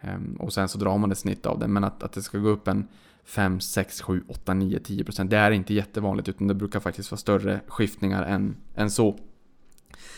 [0.00, 1.68] Eh, och sen så drar man ett snitt av det.
[1.68, 2.88] Men att, att det ska gå upp en
[3.24, 5.30] 5, 6, 7, 8, 9, 10 procent.
[5.30, 9.18] Det är inte jättevanligt utan det brukar faktiskt vara större skiftningar än, än så.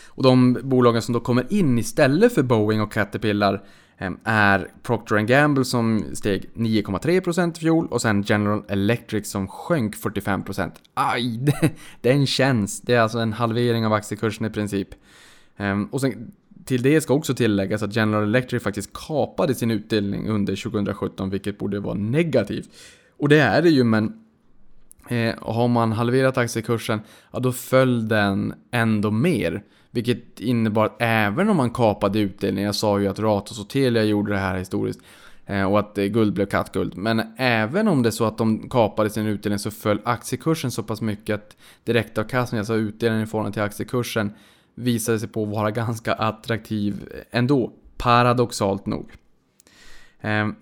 [0.07, 3.63] Och de bolagen som då kommer in istället för Boeing och Caterpillar
[3.97, 9.95] Ehm, är Procter Gamble som steg 9,3% i fjol och sen General Electric som sjönk
[9.95, 10.71] 45%.
[10.93, 11.53] Aj,
[12.01, 12.81] den känns!
[12.81, 14.89] Det är alltså en halvering av aktiekursen i princip.
[15.57, 16.31] Ehm, och sen
[16.65, 21.57] till det ska också tilläggas att General Electric faktiskt kapade sin utdelning under 2017, vilket
[21.57, 22.69] borde vara negativt.
[23.17, 24.13] Och det är det ju, men
[25.09, 26.99] eh, har man halverat aktiekursen,
[27.31, 29.63] ja då föll den ändå mer.
[29.95, 34.03] Vilket innebar att även om man kapade utdelningen, jag sa ju att Ratos och Telia
[34.03, 34.99] gjorde det här historiskt,
[35.45, 36.97] eh, och att eh, guld blev kattguld.
[36.97, 40.83] Men även om det är så att de kapade sin utdelning så föll aktiekursen så
[40.83, 44.33] pass mycket att direktavkastningen, alltså utdelningen i förhållande till aktiekursen,
[44.75, 47.71] visade sig på att vara ganska attraktiv ändå.
[47.97, 49.11] Paradoxalt nog.
[50.21, 50.55] Ehm,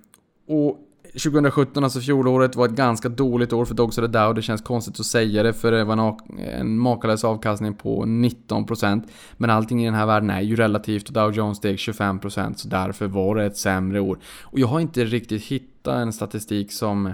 [0.48, 0.80] och
[1.14, 4.34] 2017, alltså fjolåret, var ett ganska dåligt år för Dogs of the Dow.
[4.36, 9.04] Det känns konstigt att säga det för det var en makalös avkastning på 19%.
[9.38, 12.68] Men allting i den här världen är ju relativt och Dow Jones steg 25% så
[12.68, 14.20] därför var det ett sämre år.
[14.42, 17.14] Och jag har inte riktigt hittat en statistik som, eh,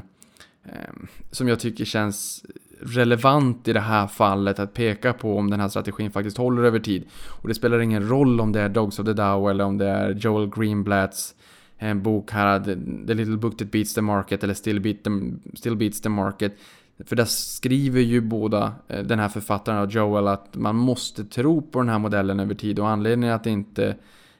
[1.32, 2.46] som jag tycker känns
[2.82, 6.80] relevant i det här fallet att peka på om den här strategin faktiskt håller över
[6.80, 7.04] tid.
[7.42, 9.88] Och det spelar ingen roll om det är Dogs of the Dow eller om det
[9.88, 11.36] är Joel Greenblatts
[11.80, 12.76] en bok här, eh,
[13.08, 15.10] The Little Book That Beats the Market eller Still, Beat the,
[15.58, 16.58] Still Beats the Market.
[17.06, 21.62] För där skriver ju båda eh, den här författaren och Joel att man måste tro
[21.62, 23.96] på den här modellen över tid och anledningen att inte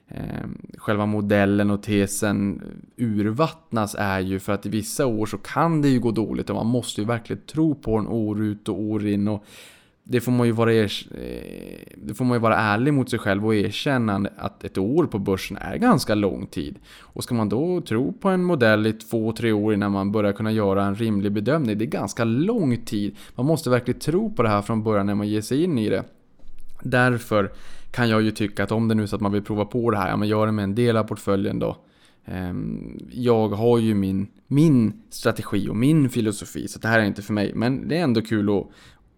[0.08, 0.46] eh,
[0.78, 2.62] själva modellen och tesen
[2.96, 6.56] urvattnas är ju för att i vissa år så kan det ju gå dåligt och
[6.56, 9.44] man måste ju verkligen tro på den år ut och år in och
[10.04, 13.18] det får man ju vara, er, eh, det får man ju vara ärlig mot sig
[13.18, 16.78] själv och erkänna att ett år på börsen är ganska lång tid.
[17.00, 20.32] Och ska man då tro på en modell i två, tre år innan man börjar
[20.32, 23.16] kunna göra en rimlig bedömning, det är ganska lång tid.
[23.34, 25.88] Man måste verkligen tro på det här från början när man ger sig in i
[25.88, 26.04] det.
[26.82, 27.52] Därför
[27.90, 29.90] kan jag ju tycka att om det nu är så att man vill prova på
[29.90, 31.76] det här, ja men gör det med en del av portföljen då.
[32.24, 37.22] Ehm, jag har ju min, min strategi och min filosofi, så det här är inte
[37.22, 37.52] för mig.
[37.54, 38.66] Men det är ändå kul att,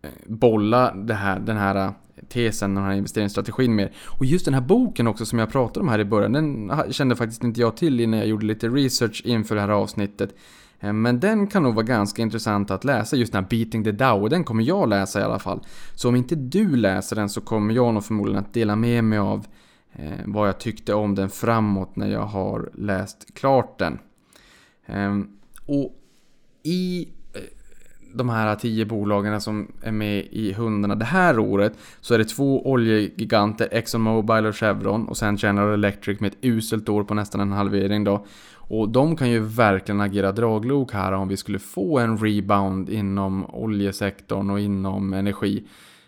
[0.03, 1.93] Eh, bolla det här, den här eh,
[2.29, 3.93] tesen och den här investeringsstrategin med.
[4.19, 7.17] Och just den här boken också som jag pratade om här i början, den kände
[7.17, 10.35] faktiskt inte jag till innan jag gjorde lite research inför det här avsnittet.
[10.81, 13.93] Eh, men den kan nog vara ganska intressant att läsa, just den här Beating the
[13.93, 15.61] Dow, och den kommer jag läsa i alla fall.
[15.95, 19.19] Så om inte du läser den så kommer jag nog förmodligen att dela med mig
[19.19, 19.47] av
[20.25, 23.99] vad jag tyckte om den framåt när jag har läst klart den.
[24.87, 25.29] Ehm,
[25.67, 25.97] och
[26.63, 27.09] i
[28.15, 32.25] de här tio bolagen som är med i hundarna det här året så är det
[32.25, 37.41] två oljegiganter, ExxonMobil och Chevron och sen General Electric med ett uselt år på nästan
[37.41, 38.27] en halvering då.
[38.55, 43.47] Och de kan ju verkligen agera draglok här om vi skulle få en rebound inom
[43.55, 45.65] oljesektorn och inom energi.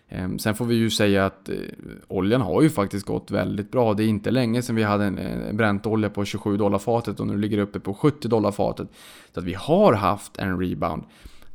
[0.09, 1.55] Ehm, sen får vi ju säga att eh,
[2.07, 3.93] oljan har ju faktiskt gått väldigt bra.
[3.93, 7.19] Det är inte länge sedan vi hade en eh, bränt olja på 27 dollar fatet
[7.19, 8.87] och nu ligger det uppe på 70 dollar fatet.
[9.33, 11.03] Så att vi har haft en rebound.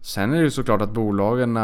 [0.01, 1.59] Sen är det ju såklart att bolagen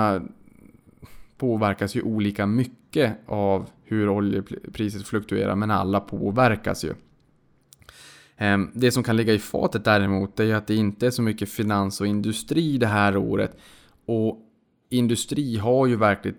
[1.39, 6.95] påverkas ju olika mycket av hur oljepriset fluktuerar, men alla påverkas ju.
[8.37, 11.23] Ehm, det som kan ligga i fatet däremot är ju att det inte är så
[11.23, 13.57] mycket finans och industri det här året.
[14.07, 14.39] Och
[14.89, 16.37] industri har ju verkligen,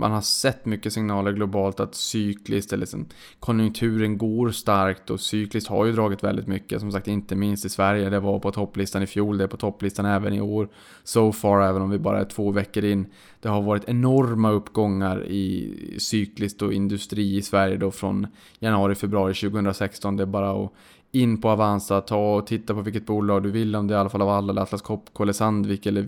[0.00, 3.06] man har sett mycket signaler globalt att cykliskt, eller liksom,
[3.40, 6.80] konjunkturen går starkt och cykliskt har ju dragit väldigt mycket.
[6.80, 8.10] Som sagt, inte minst i Sverige.
[8.10, 10.68] Det var på topplistan i fjol, det är på topplistan även i år.
[11.04, 13.06] So far, även om vi bara är två veckor in.
[13.40, 18.26] Det har varit enorma uppgångar i cykliskt och industri i Sverige då från
[18.58, 20.16] januari, februari 2016.
[20.16, 20.72] Det är bara att
[21.12, 24.00] in på Avanza, ta och titta på vilket bolag du vill, om det är i
[24.00, 26.02] alla fall av alla, eller Atlas Copco eller Sandvik eller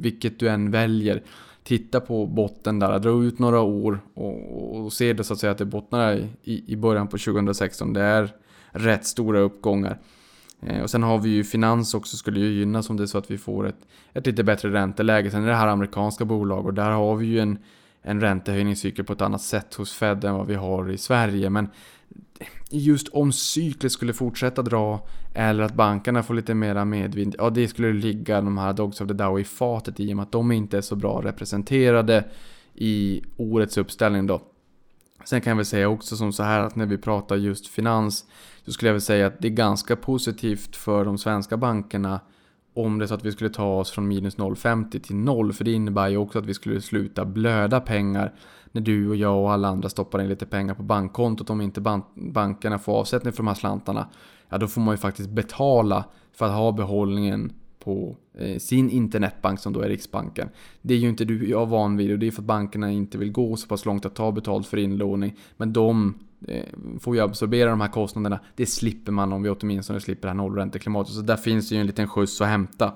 [0.00, 1.22] vilket du än väljer.
[1.66, 5.52] Titta på botten där, dra ut några år och, och se det så att säga
[5.52, 7.92] att det bottnar i, i början på 2016.
[7.92, 8.30] Det är
[8.70, 9.98] rätt stora uppgångar.
[10.60, 13.18] Eh, och sen har vi ju finans också, skulle ju gynnas om det är så
[13.18, 15.30] att vi får ett, ett lite bättre ränteläge.
[15.30, 17.58] Sen är det här amerikanska bolag och där har vi ju en,
[18.02, 21.50] en räntehöjningscykel på ett annat sätt hos Fed än vad vi har i Sverige.
[21.50, 21.68] Men
[22.70, 27.68] just om cyklet skulle fortsätta dra eller att bankerna får lite mera medvind, ja det
[27.68, 30.52] skulle ligga de här Dogs of the Dow i fatet i och med att de
[30.52, 32.24] inte är så bra representerade
[32.74, 34.42] i årets uppställning då.
[35.24, 38.24] Sen kan jag väl säga också som så här att när vi pratar just finans
[38.64, 42.20] så skulle jag väl säga att det är ganska positivt för de svenska bankerna
[42.74, 45.64] om det är så att vi skulle ta oss från minus 0,50 till 0 för
[45.64, 48.34] det innebär ju också att vi skulle sluta blöda pengar
[48.72, 52.00] när du och jag och alla andra stoppar in lite pengar på bankkontot om inte
[52.14, 54.08] bankerna får avsättning för de här slantarna
[54.48, 57.52] ja då får man ju faktiskt betala för att ha behållningen
[57.86, 60.48] på eh, sin internetbank som då är Riksbanken.
[60.82, 62.90] Det är ju inte du och jag van vid och det är för att bankerna
[62.90, 65.34] inte vill gå så pass långt att ta betalt för inlåning.
[65.56, 66.64] Men de eh,
[67.00, 68.40] får ju absorbera de här kostnaderna.
[68.56, 71.14] Det slipper man om vi åtminstone slipper det här nollränteklimatet.
[71.14, 72.92] Så där finns det ju en liten skjuts att hämta.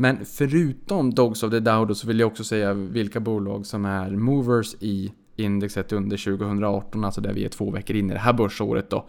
[0.00, 4.10] Men förutom Dogs of the Dow så vill jag också säga vilka bolag som är
[4.10, 8.32] movers i indexet under 2018, alltså där vi är två veckor in i det här
[8.32, 9.06] börsåret då.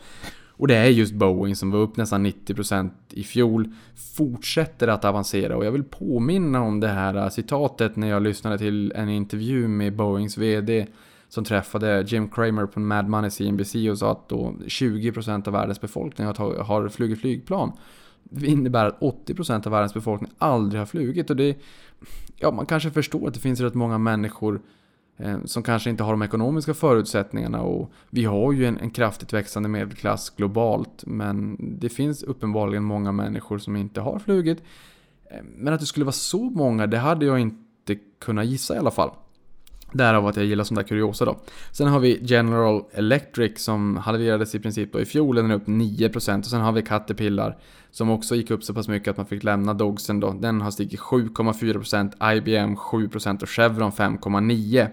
[0.47, 3.73] Och det är just Boeing som var upp nästan 90% i fjol,
[4.17, 8.57] fortsätter att avancera och jag vill påminna om det här äh, citatet när jag lyssnade
[8.57, 10.87] till en intervju med Boeings VD
[11.29, 15.81] som träffade Jim Cramer på Mad Money CNBC och sa att då 20% av världens
[15.81, 17.71] befolkning har, har flugit flygplan.
[18.23, 21.57] Det innebär att 80% av världens befolkning aldrig har flugit och det...
[22.37, 24.61] Ja, man kanske förstår att det finns rätt många människor
[25.17, 29.33] eh, som kanske inte har de ekonomiska förutsättningarna och vi har ju en, en, kraftigt
[29.33, 34.63] växande medelklass globalt men det finns uppenbarligen många människor som inte har flugit.
[35.31, 38.77] Eh, men att det skulle vara så många, det hade jag inte kunnat gissa i
[38.77, 39.11] alla fall.
[39.91, 41.39] Därav att jag gillar sånt där kuriosa då.
[41.71, 45.67] Sen har vi General Electric som halverades i princip då i fjol, den är upp
[45.67, 47.57] 9% och sen har vi Caterpillar
[47.91, 50.33] som också gick upp så pass mycket att man fick lämna Dogsen då.
[50.33, 54.87] Den har stigit 7,4%, IBM 7% och Chevron 5,9%.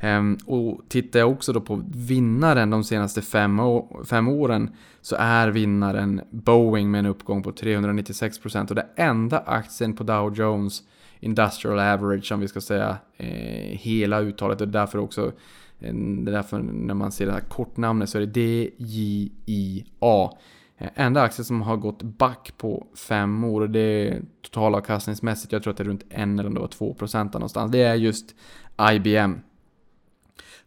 [0.00, 3.60] Ehm, och tittar jag också då på vinnaren de senaste fem,
[4.04, 9.96] fem åren så är vinnaren Boeing med en uppgång på 396% och det enda aktien
[9.96, 10.82] på Dow Jones
[11.20, 15.26] Industrial Average om vi ska säga eh, hela uttalet och därför också
[15.80, 20.30] eh, det är därför när man ser det här kortnamnet så är det DJIA.
[20.78, 25.62] Eh, enda aktien som har gått back på fem år och det är totalavkastningsmässigt, jag
[25.62, 27.72] tror att det är runt 1 eller om det var 2% någonstans.
[27.72, 28.34] Det är just
[28.92, 29.40] IBM.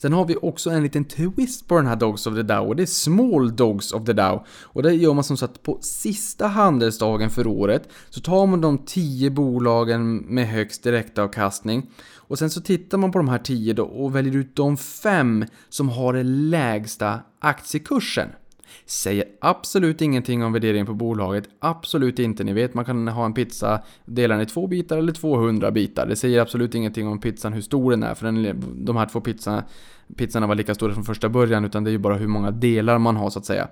[0.01, 2.75] Sen har vi också en liten twist på den här Dogs of the Dow och
[2.75, 4.45] det är Small Dogs of the Dow.
[4.63, 8.77] Och det gör man som sagt på sista handelsdagen för året så tar man de
[8.77, 13.85] 10 bolagen med högst direktavkastning och sen så tittar man på de här 10 då
[13.85, 18.29] och väljer ut de 5 som har den lägsta aktiekursen.
[18.89, 21.49] Säger absolut ingenting om värderingen på bolaget.
[21.59, 22.43] Absolut inte.
[22.43, 26.05] Ni vet, man kan ha en pizza, dela den i två bitar eller 200 bitar.
[26.05, 28.13] Det säger absolut ingenting om pizzan, hur stor den är.
[28.13, 29.63] För den, de här två pizzorna,
[30.15, 31.65] pizzorna var lika stora från första början.
[31.65, 33.67] Utan det är ju bara hur många delar man har så att säga.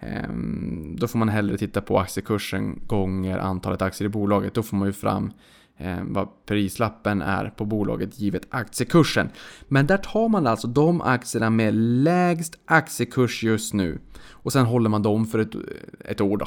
[0.00, 4.54] Ehm, då får man hellre titta på aktiekursen gånger antalet aktier i bolaget.
[4.54, 5.32] Då får man ju fram
[5.82, 9.30] Eh, vad prislappen är på bolaget givet aktiekursen.
[9.68, 14.90] Men där tar man alltså de aktierna med lägst aktiekurs just nu och sen håller
[14.90, 15.54] man dem för ett,
[16.04, 16.46] ett år då.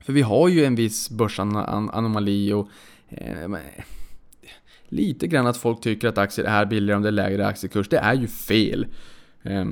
[0.00, 2.68] För vi har ju en viss börsanomali och
[3.08, 3.50] eh,
[4.88, 7.88] lite grann att folk tycker att aktier är billigare om det är lägre aktiekurs.
[7.88, 8.86] Det är ju fel.
[9.42, 9.66] Eh,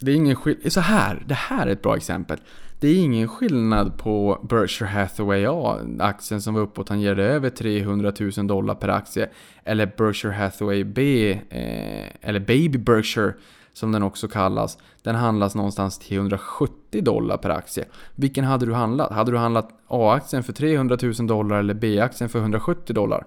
[0.00, 0.72] det är ingen skillnad.
[0.72, 2.38] Så här, det här är ett bra exempel.
[2.82, 7.50] Det är ingen skillnad på Berkshire Hathaway A, aktien som var uppe och tangerade över
[7.50, 9.28] 300 000 dollar per aktie.
[9.64, 13.34] Eller Berkshire Hathaway B, eh, eller Baby Berkshire
[13.72, 14.78] som den också kallas.
[15.02, 17.84] Den handlas någonstans till 170 dollar per aktie.
[18.14, 19.12] Vilken hade du handlat?
[19.12, 23.26] Hade du handlat A-aktien för 300 000 dollar eller B-aktien för 170 dollar?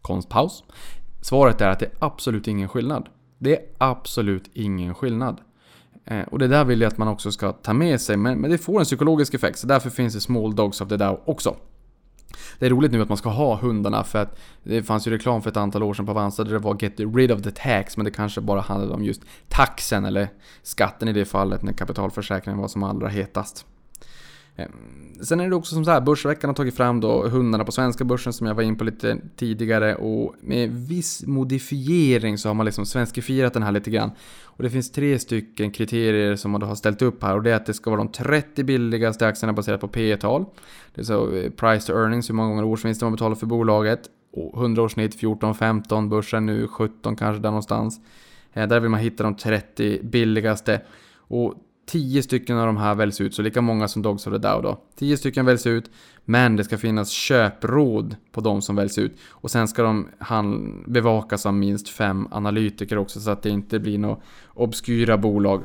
[0.00, 0.64] Konstpaus.
[1.20, 3.08] Svaret är att det är absolut ingen skillnad.
[3.38, 5.40] Det är absolut ingen skillnad.
[6.04, 8.50] Eh, och det där vill jag att man också ska ta med sig, men, men
[8.50, 9.58] det får en psykologisk effekt.
[9.58, 11.56] Så därför finns det Small Dogs av det där också.
[12.58, 15.42] Det är roligt nu att man ska ha hundarna för att det fanns ju reklam
[15.42, 17.96] för ett antal år sedan på Avanza där det var Get rid of the tax
[17.96, 20.28] men det kanske bara handlade om just taxen eller
[20.62, 23.66] skatten i det fallet när kapitalförsäkringen var som allra hetast.
[24.56, 24.66] Eh,
[25.22, 28.04] sen är det också som så här, Börsveckan har tagit fram då hundarna på svenska
[28.04, 32.66] börsen som jag var in på lite tidigare och med viss modifiering så har man
[32.66, 34.10] liksom svenskifierat den här lite grann.
[34.44, 37.50] Och det finns tre stycken kriterier som man då har ställt upp här och det
[37.50, 40.44] är att det ska vara de 30 billigaste aktierna baserat på P tal
[40.94, 44.00] Det är så eh, price to earnings, hur många gånger årsvinsten man betalar för bolaget.
[44.54, 48.00] 100 årssnitt 14-15, börsen nu 17 kanske där någonstans.
[48.52, 50.80] Eh, där vill man hitta de 30 billigaste.
[51.16, 51.54] Och
[51.86, 54.62] 10 stycken av de här väljs ut, så lika många som Dogs of the Dow
[54.62, 54.80] då.
[54.98, 55.90] 10 stycken väljs ut,
[56.24, 59.18] men det ska finnas köpråd på de som väljs ut.
[59.28, 60.08] Och sen ska de
[60.86, 64.16] bevakas av minst fem analytiker också, så att det inte blir några
[64.54, 65.64] obskyra bolag.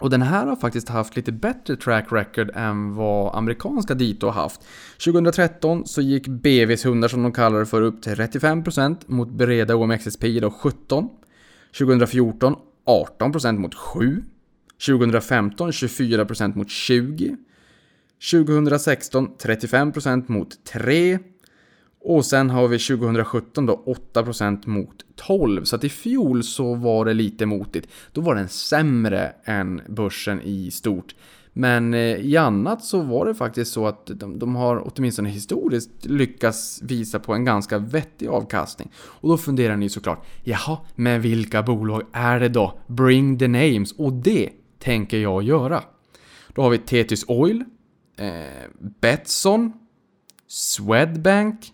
[0.00, 4.42] Och den här har faktiskt haft lite bättre track record än vad amerikanska Dito har
[4.42, 4.60] haft.
[5.04, 9.76] 2013 så gick BVs hundar som de kallar det för upp till 35% mot breda
[9.76, 11.08] OMXSP då 17.
[11.78, 14.22] 2014 18% mot 7.
[14.86, 17.36] 2015 24% mot 20.
[18.30, 21.18] 2016 35% mot 3.
[22.02, 25.64] Och sen har vi 2017 då 8% mot 12.
[25.64, 27.88] Så att i fjol så var det lite motigt.
[28.12, 31.14] Då var den sämre än börsen i stort.
[31.52, 35.90] Men eh, i annat så var det faktiskt så att de, de har åtminstone historiskt
[36.04, 38.90] lyckats visa på en ganska vettig avkastning.
[38.96, 42.78] Och då funderar ni såklart, jaha, men vilka bolag är det då?
[42.86, 43.92] Bring the names.
[43.92, 45.82] Och det tänker jag göra.
[46.48, 47.64] Då har vi Tetis Oil,
[48.16, 48.68] eh,
[49.00, 49.72] Betsson,
[50.46, 51.72] Swedbank,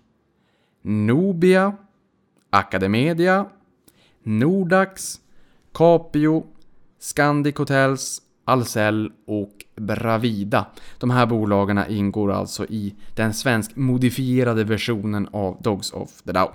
[0.83, 1.77] Nobia,
[2.51, 3.47] Academedia,
[4.23, 5.21] Nordax,
[5.73, 6.47] Capio,
[6.99, 10.67] Scandic Hotels, Ahlsell och Bravida.
[10.99, 16.51] De här bolagen ingår alltså i den svensk modifierade versionen av Dogs of the Dow.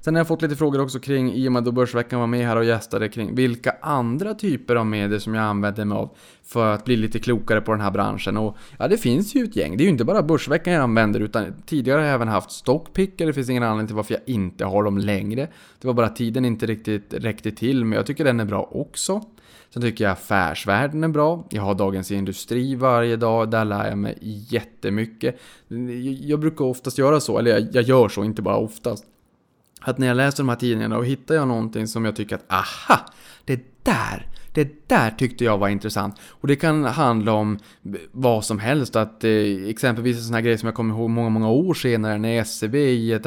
[0.00, 2.46] Sen har jag fått lite frågor också kring, i och med att Börsveckan var med
[2.46, 6.74] här och gästade, kring vilka andra typer av medier som jag använder mig av för
[6.74, 8.36] att bli lite klokare på den här branschen.
[8.36, 9.76] Och ja, det finns ju ett gäng.
[9.76, 13.26] Det är ju inte bara Börsveckan jag använder, utan tidigare har jag även haft Stockpicker.
[13.26, 15.48] Det finns ingen anledning till varför jag inte har dem längre.
[15.80, 18.68] Det var bara att tiden inte riktigt räckte till, men jag tycker den är bra
[18.72, 19.22] också.
[19.70, 21.46] Sen tycker jag affärsvärlden är bra.
[21.50, 23.50] Jag har Dagens Industri varje dag.
[23.50, 24.18] Där lär jag mig
[24.50, 25.40] jättemycket.
[26.20, 29.04] Jag brukar oftast göra så, eller jag, jag gör så, inte bara oftast
[29.80, 32.52] att när jag läser de här tidningarna och hittar jag någonting som jag tycker att
[32.52, 33.00] aha,
[33.44, 36.16] det där, det där tyckte jag var intressant.
[36.28, 37.58] Och det kan handla om
[38.12, 38.96] vad som helst.
[38.96, 39.30] Att eh,
[39.66, 42.78] exempelvis en sån här grej som jag kommer ihåg många, många år senare när SCB
[42.78, 43.26] i ett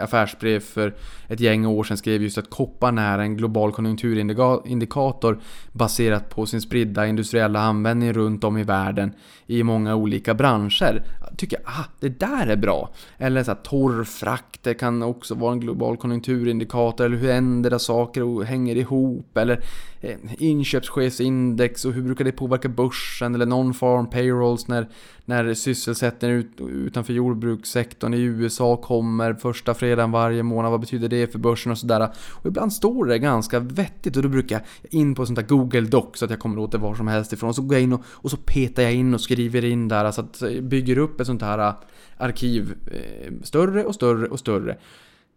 [0.00, 0.94] affärsbrev för
[1.32, 5.40] ett gäng år sedan skrev just att kopparn är en global konjunkturindikator
[5.72, 9.12] baserat på sin spridda industriella användning runt om i världen
[9.46, 11.02] i många olika branscher.
[11.28, 12.90] Jag tycker ah, det där är bra.
[13.18, 17.04] Eller så här, torrfrakter kan också vara en global konjunkturindikator.
[17.04, 19.36] Eller hur ändras saker och hänger ihop.
[19.36, 19.64] Eller
[20.00, 24.88] eh, inköpschefsindex och hur brukar det påverka börsen eller non-farm payrolls när,
[25.24, 30.70] när sysselsättningen ut, utanför jordbrukssektorn i USA kommer första fredagen varje månad.
[30.70, 32.08] Vad betyder det för börsen och sådär.
[32.30, 35.80] Och ibland står det ganska vettigt och då brukar jag in på sånt där Google
[35.80, 37.48] Doc så att jag kommer åt det var som helst ifrån.
[37.48, 40.10] Och så går jag in och, och så petar jag in och skriver in där
[40.10, 41.74] så att jag bygger upp ett sånt här eh,
[42.16, 44.76] arkiv eh, större och större och större.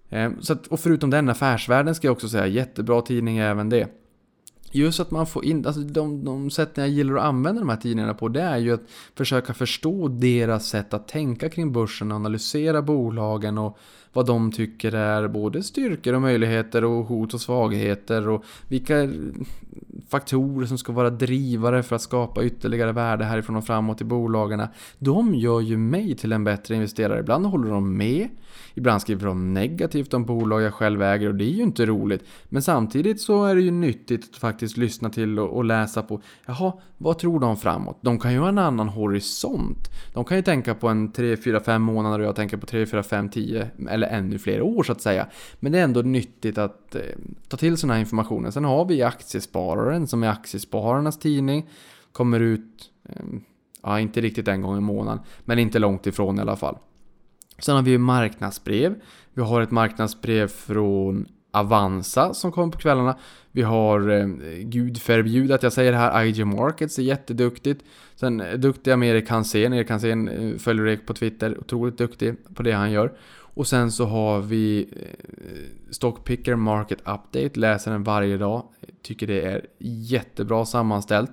[0.10, 3.89] Ehm, så att, och förutom den affärsvärlden ska jag också säga jättebra tidning även det
[4.76, 7.78] just att man får in, alltså de, de sätten jag gillar att använda de här
[7.78, 8.84] tidningarna på det är ju att
[9.15, 13.78] försöka förstå deras sätt att tänka kring börsen och analysera bolagen och
[14.15, 19.10] vad de tycker är både styrkor och möjligheter och hot och svagheter och vilka
[20.10, 24.67] faktorer som ska vara drivare för att skapa ytterligare värde härifrån och framåt i bolagen.
[24.99, 27.19] De gör ju mig till en bättre investerare.
[27.19, 28.30] Ibland håller de med,
[28.73, 32.23] ibland skriver de negativt om bolag jag själv äger och det är ju inte roligt.
[32.45, 36.73] Men samtidigt så är det ju nyttigt att faktiskt lyssna till och, läsa på, jaha,
[36.97, 37.97] vad tror de framåt?
[38.01, 39.89] De kan ju ha en annan horisont.
[40.13, 42.86] De kan ju tänka på en 3, 4, 5 månader och jag tänker på 3,
[42.86, 45.27] 4, 5, 10 eller ännu fler år så att säga.
[45.59, 47.01] Men det är ändå nyttigt att eh,
[47.47, 48.51] ta till sådana här informationer.
[48.51, 51.69] Sen har vi Aktiespararen som är Aktiespararnas tidning.
[52.11, 53.25] Kommer ut, eh,
[53.83, 56.77] ja inte riktigt en gång i månaden, men inte långt ifrån i alla fall.
[57.59, 58.95] Sen har vi marknadsbrev.
[59.33, 63.17] Vi har ett marknadsbrev från Avanza som kommer på kvällarna.
[63.51, 64.27] Vi har, eh,
[64.59, 67.85] gud förbjud att jag säger det här, IG Markets är jätteduktigt.
[68.15, 69.73] Sen eh, duktiga med Erik Hansén.
[69.73, 73.13] Erik Hansén eh, följer Erik på Twitter, otroligt duktig på det han gör.
[73.55, 78.63] Och sen så har vi eh, Stockpicker Market Update, läser den varje dag.
[79.01, 81.31] Tycker det är jättebra sammanställt.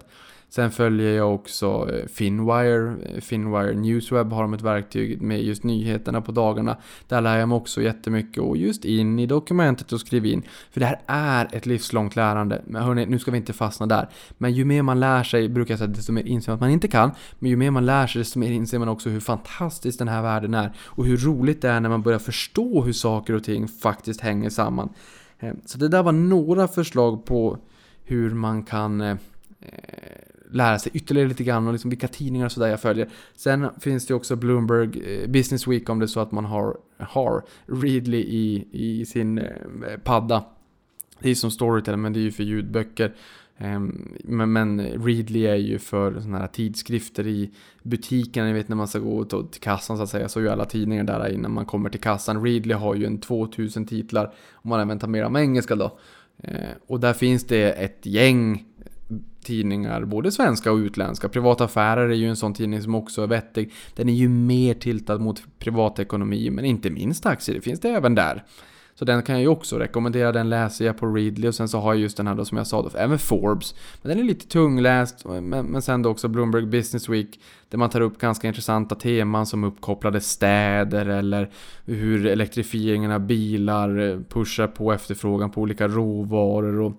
[0.54, 6.20] Sen följer jag också eh, Finwire, Finwire Newsweb har de ett verktyg med just nyheterna
[6.20, 6.76] på dagarna.
[7.08, 10.42] Där lär jag mig också jättemycket och just in i dokumentet och skriv in.
[10.70, 12.62] För det här är ett livslångt lärande.
[12.66, 14.08] Men hörni, nu ska vi inte fastna där.
[14.38, 16.70] Men ju mer man lär sig, brukar jag säga, desto mer inser man att man
[16.70, 17.10] inte kan.
[17.38, 20.22] Men ju mer man lär sig, desto mer inser man också hur fantastisk den här
[20.22, 20.72] världen är.
[20.80, 24.50] Och hur roligt det är när man börjar förstå hur saker och ting faktiskt hänger
[24.50, 24.88] samman.
[25.38, 27.58] Eh, så det där var några förslag på
[28.04, 29.16] hur man kan eh,
[30.52, 33.08] lära sig ytterligare lite grann och liksom vilka tidningar och sådär jag följer.
[33.36, 36.76] Sen finns det också Bloomberg eh, Business Week om det är så att man har,
[36.98, 39.46] har Readly i, i sin eh,
[40.04, 40.44] padda.
[41.18, 43.14] Det är som Storytel men det är ju för ljudböcker.
[43.58, 47.50] Ehm, men, men Readly är ju för sådana här tidskrifter i
[47.82, 50.50] butiken, ni vet när man ska gå till kassan så att säga, så är ju
[50.50, 52.44] alla tidningar där innan man kommer till kassan.
[52.44, 55.98] Readly har ju en 2000 titlar, om man även tar med dem engelska då.
[56.38, 58.64] Eh, och där finns det ett gäng
[59.42, 61.28] tidningar, både svenska och utländska.
[61.28, 63.72] Privata affärer är ju en sån tidning som också är vettig.
[63.94, 68.14] Den är ju mer tiltad mot privatekonomi, men inte minst aktier, det finns det även
[68.14, 68.44] där.
[68.94, 71.78] Så den kan jag ju också rekommendera, den läser jag på Readly och sen så
[71.78, 73.74] har jag just den här då som jag sa då, även Forbes.
[74.02, 77.90] Men den är lite tungläst, men, men sen då också Bloomberg Business Week där man
[77.90, 81.50] tar upp ganska intressanta teman som uppkopplade städer eller
[81.84, 86.92] hur elektrifieringen av bilar eh, pushar på efterfrågan på olika råvaror och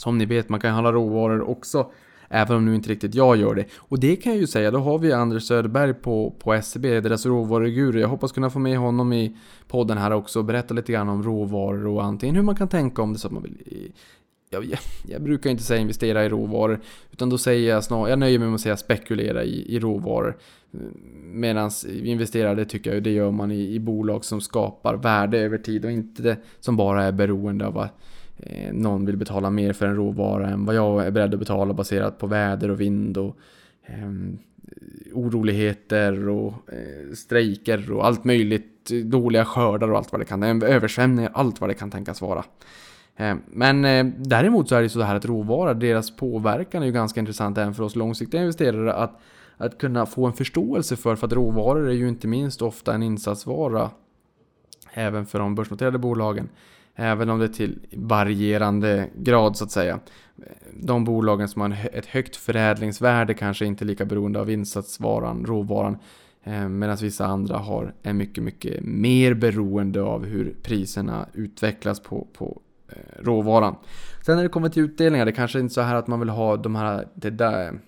[0.00, 1.90] som ni vet, man kan handla råvaror också
[2.32, 3.64] Även om nu inte riktigt jag gör det.
[3.76, 7.26] Och det kan jag ju säga, då har vi Anders Söderberg på, på SCB, deras
[7.26, 8.00] råvaruguru.
[8.00, 9.36] Jag hoppas kunna få med honom i
[9.68, 13.02] podden här också och berätta lite grann om råvaror och antingen hur man kan tänka
[13.02, 13.92] om det så att man vill
[14.50, 14.78] jag, jag,
[15.08, 16.80] jag, brukar inte säga investera i råvaror,
[17.12, 20.36] utan då säger jag snarare, jag nöjer mig med att säga spekulera i, i råvaror.
[21.24, 25.58] Medan investera, det tycker jag det gör man i, i bolag som skapar värde över
[25.58, 28.00] tid och inte det som bara är beroende av att
[28.42, 31.74] Eh, någon vill betala mer för en råvara än vad jag är beredd att betala
[31.74, 33.36] baserat på väder och vind och
[33.86, 34.10] eh,
[35.12, 40.74] oroligheter och eh, strejker och allt möjligt, dåliga skördar och allt vad det kan, eh,
[40.74, 42.44] översvämningar, allt vad det kan tänkas vara.
[43.16, 46.92] Eh, men eh, däremot så är det så här att råvaror, deras påverkan är ju
[46.92, 49.20] ganska intressant även för oss långsiktiga investerare att,
[49.56, 53.02] att kunna få en förståelse för, för att råvaror är ju inte minst ofta en
[53.02, 53.90] insatsvara
[54.92, 56.48] även för de börsnoterade bolagen.
[56.94, 60.00] Även om det är till varierande grad så att säga.
[60.72, 65.98] De bolagen som har ett högt förädlingsvärde kanske inte är lika beroende av insatsvaran, råvaran.
[66.44, 72.26] Eh, Medan vissa andra har, är mycket, mycket mer beroende av hur priserna utvecklas på,
[72.32, 73.76] på eh, råvaran.
[74.26, 76.28] Sen när det kommer till utdelningar, det kanske inte är så här att man vill
[76.28, 77.80] ha de här, det där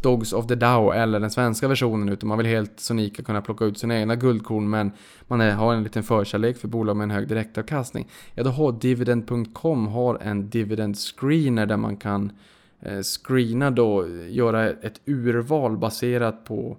[0.00, 3.64] Dogs of the Dow eller den svenska versionen utan man vill helt sonika kunna plocka
[3.64, 4.92] ut sina egna guldkorn men
[5.26, 8.08] man är, har en liten förkärlek för bolag med en hög direktavkastning.
[8.34, 12.32] Ja, då har Dividend.com har en dividend screener där man kan
[12.80, 16.76] eh, screena då, göra ett urval baserat på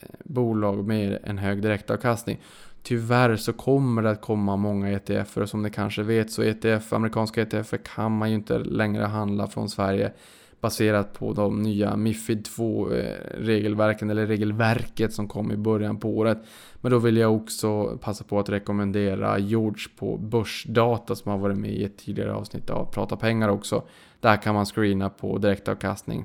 [0.00, 2.40] eh, bolag med en hög direktavkastning.
[2.82, 6.92] Tyvärr så kommer det att komma många ETFer och som ni kanske vet så ETF,
[6.92, 10.12] amerikanska ETFer kan man ju inte längre handla från Sverige
[10.62, 16.16] baserat på de nya Mifid 2 eh, regelverken eller regelverket som kom i början på
[16.18, 16.38] året.
[16.74, 21.58] Men då vill jag också passa på att rekommendera George på Börsdata som har varit
[21.58, 23.82] med i ett tidigare avsnitt av Prata pengar också.
[24.20, 26.24] Där kan man screena på direktavkastning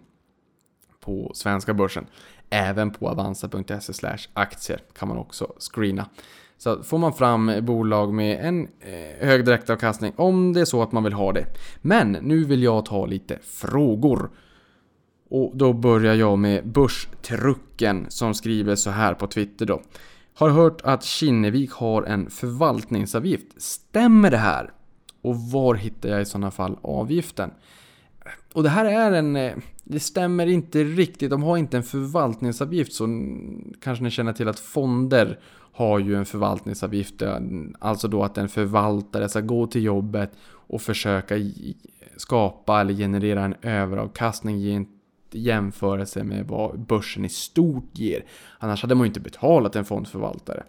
[0.99, 2.05] på svenska börsen.
[2.49, 6.09] Även på avanza.se aktier kan man också screena.
[6.57, 10.91] Så får man fram bolag med en eh, hög direktavkastning om det är så att
[10.91, 11.45] man vill ha det.
[11.81, 14.29] Men nu vill jag ta lite frågor.
[15.29, 19.81] Och då börjar jag med Börstrucken som skriver så här på Twitter då.
[20.33, 23.61] Har hört att Kinnevik har en förvaltningsavgift.
[23.61, 24.71] Stämmer det här?
[25.21, 27.51] Och var hittar jag i sådana fall avgiften?
[28.53, 29.35] Och det här är en...
[29.35, 29.53] Eh,
[29.89, 31.29] det stämmer inte riktigt.
[31.29, 33.07] De har inte en förvaltningsavgift så
[33.81, 35.39] kanske ni känner till att fonder
[35.71, 37.21] har ju en förvaltningsavgift.
[37.79, 41.35] Alltså då att en förvaltare ska gå till jobbet och försöka
[42.17, 44.85] skapa eller generera en överavkastning i
[45.31, 48.25] jämförelse med vad börsen i stort ger.
[48.59, 50.63] Annars hade man ju inte betalat en fondförvaltare.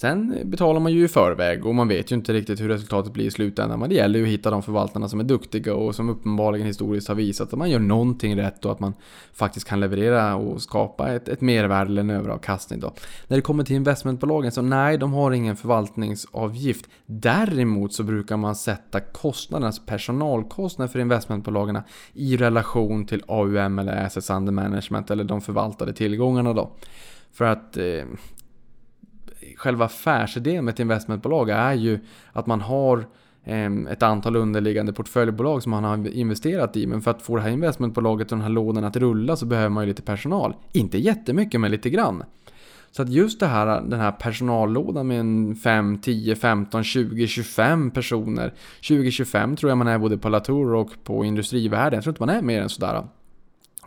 [0.00, 3.24] Sen betalar man ju i förväg och man vet ju inte riktigt hur resultatet blir
[3.24, 3.80] i slutändan.
[3.80, 7.08] Men det gäller ju att hitta de förvaltarna som är duktiga och som uppenbarligen historiskt
[7.08, 8.94] har visat att man gör någonting rätt och att man
[9.32, 12.80] faktiskt kan leverera och skapa ett, ett mervärde eller en överavkastning.
[12.80, 12.92] Då.
[13.28, 16.86] När det kommer till investmentbolagen så nej, de har ingen förvaltningsavgift.
[17.06, 21.78] Däremot så brukar man sätta kostnaderna, alltså personalkostnader för investmentbolagen
[22.12, 26.70] i relation till AUM eller Assets Under Management eller de förvaltade tillgångarna då.
[27.32, 28.04] För att eh,
[29.58, 31.98] själva affärsidén med ett investmentbolag är ju
[32.32, 33.06] att man har
[33.44, 36.86] ehm, ett antal underliggande portföljbolag som man har investerat i.
[36.86, 39.68] Men för att få det här investmentbolaget och de här lånen att rulla så behöver
[39.68, 40.54] man ju lite personal.
[40.72, 42.24] Inte jättemycket, men lite grann.
[42.90, 47.90] Så att just det här, den här personallådan med en 5, 10, 15, 20, 25
[47.90, 48.54] personer.
[48.80, 51.96] 20-25 tror jag man är både på Latour och på Industrivärden.
[51.96, 53.04] Jag tror inte man är mer än sådär.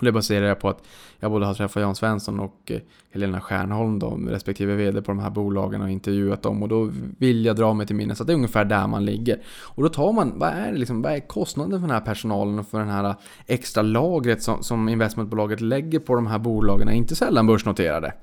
[0.01, 0.83] Det baserar jag på att
[1.19, 2.79] jag både har träffat Jan Svensson och eh,
[3.11, 6.63] Helena Stjärnholm, de respektive vd på de här bolagen och intervjuat dem.
[6.63, 9.41] Och då vill jag dra mig till minnes att det är ungefär där man ligger.
[9.61, 12.67] Och då tar man, vad är, liksom, vad är kostnaden för den här personalen och
[12.67, 17.15] för den här eh, extra lagret som, som investmentbolaget lägger på de här bolagen, inte
[17.15, 18.13] sällan börsnoterade.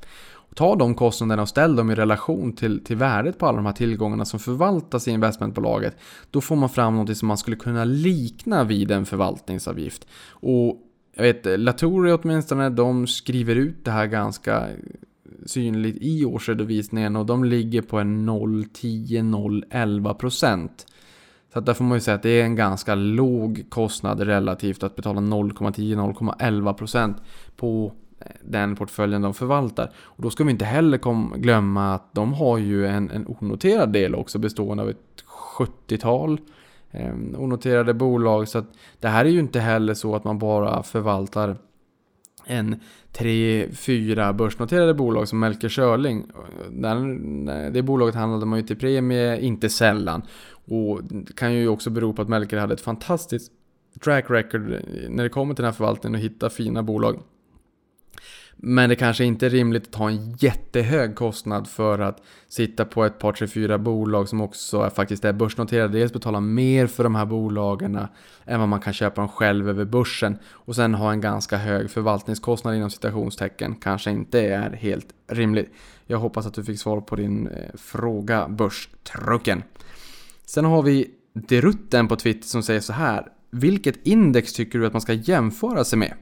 [0.55, 3.72] ta de kostnaderna och ställ dem i relation till, till värdet på alla de här
[3.72, 5.97] tillgångarna som förvaltas i investmentbolaget.
[6.31, 10.07] Då får man fram något som man skulle kunna likna vid en förvaltningsavgift.
[10.31, 10.85] Och
[11.18, 14.68] jag vet, Latouri åtminstone, de skriver ut det här ganska
[15.46, 20.86] synligt i årsredovisningen och de ligger på en 0,10-0,11 procent.
[21.52, 24.82] Så att där får man ju säga att det är en ganska låg kostnad relativt
[24.82, 27.14] att betala 0,10-0,11%
[27.56, 29.92] på eh, den portföljen de förvaltar.
[29.96, 33.92] Och då ska vi inte heller kom, glömma att de har ju en, en onoterad
[33.92, 35.24] del också bestående av ett
[35.58, 36.40] 70-tal
[36.91, 38.49] eh, onoterade bolag.
[38.49, 38.66] Så att
[39.01, 41.57] det här är ju inte heller så att man bara förvaltar
[42.45, 42.80] en
[43.12, 46.24] tre, fyra börsnoterade bolag som Melker Schörling.
[47.72, 50.22] Det bolaget handlade man ju till premie, inte sällan.
[50.68, 53.53] Och det kan ju också bero på att Melker hade ett fantastiskt
[54.05, 54.74] track record
[55.09, 57.20] när det kommer till den här förvaltningen och hitta fina bolag.
[58.61, 63.04] Men det kanske inte är rimligt att ha en jättehög kostnad för att sitta på
[63.04, 65.98] ett par, tre, fyra bolag som också är, faktiskt är börsnoterade.
[65.98, 67.98] Dels betala mer för de här bolagen
[68.44, 70.38] än vad man kan köpa dem själv över börsen.
[70.46, 73.74] Och sen ha en ganska hög förvaltningskostnad inom citationstecken.
[73.74, 75.72] Kanske inte är helt rimligt.
[76.06, 79.62] Jag hoppas att du fick svar på din eh, fråga, Börstrucken.
[80.46, 83.26] Sen har vi Derutten på Twitter som säger så här.
[83.50, 86.14] Vilket index tycker du att man ska jämföra sig med?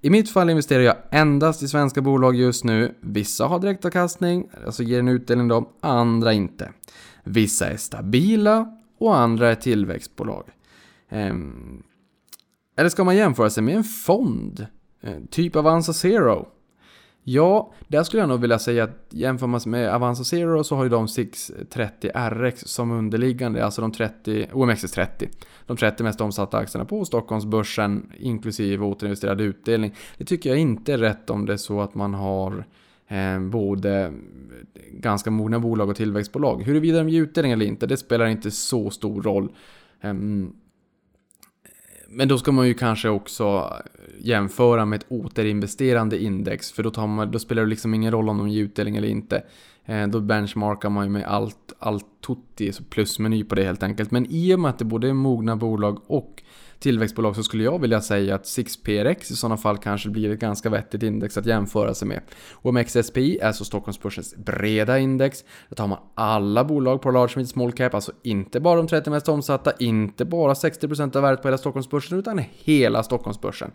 [0.00, 2.94] I mitt fall investerar jag endast i svenska bolag just nu.
[3.00, 6.72] Vissa har direktavkastning, alltså ger en utdelning då, andra inte.
[7.24, 10.44] Vissa är stabila och andra är tillväxtbolag.
[11.08, 11.82] Ehm,
[12.76, 14.66] eller ska man jämföra sig med en fond?
[15.00, 16.48] Eh, typ Avanza Zero.
[17.30, 20.84] Ja, där skulle jag nog vilja säga att jämför man med Avanza Zero så har
[20.84, 25.28] ju de 630 RX som underliggande, alltså de 30, OMXS30.
[25.66, 29.94] De 30 mest omsatta aktierna på Stockholmsbörsen inklusive återinvesterad utdelning.
[30.18, 32.64] Det tycker jag inte är rätt om det är så att man har
[33.08, 34.12] eh, både
[34.90, 36.62] ganska mogna bolag och tillväxtbolag.
[36.62, 39.52] Huruvida de ger utdelning eller inte, det spelar inte så stor roll.
[40.00, 40.14] Eh,
[42.08, 43.72] men då ska man ju kanske också
[44.20, 46.72] jämföra med ett återinvesterande index.
[46.72, 49.08] För då, tar man, då spelar det liksom ingen roll om de ger utdelning eller
[49.08, 49.42] inte.
[49.84, 54.10] Eh, då benchmarkar man ju med allt, allt tutti, plusmeny på det helt enkelt.
[54.10, 56.42] Men i och med att det både är mogna bolag och
[56.80, 60.70] tillväxtbolag så skulle jag vilja säga att 6PRX i sådana fall kanske blir ett ganska
[60.70, 62.20] vettigt index att jämföra sig med.
[62.62, 65.44] OMXSPI är alltså Stockholmsbörsens breda index.
[65.68, 69.10] Där tar man alla bolag på large mid small cap, alltså inte bara de 30
[69.10, 73.70] mest omsatta, inte bara 60% av värdet på hela Stockholmsbörsen utan hela Stockholmsbörsen.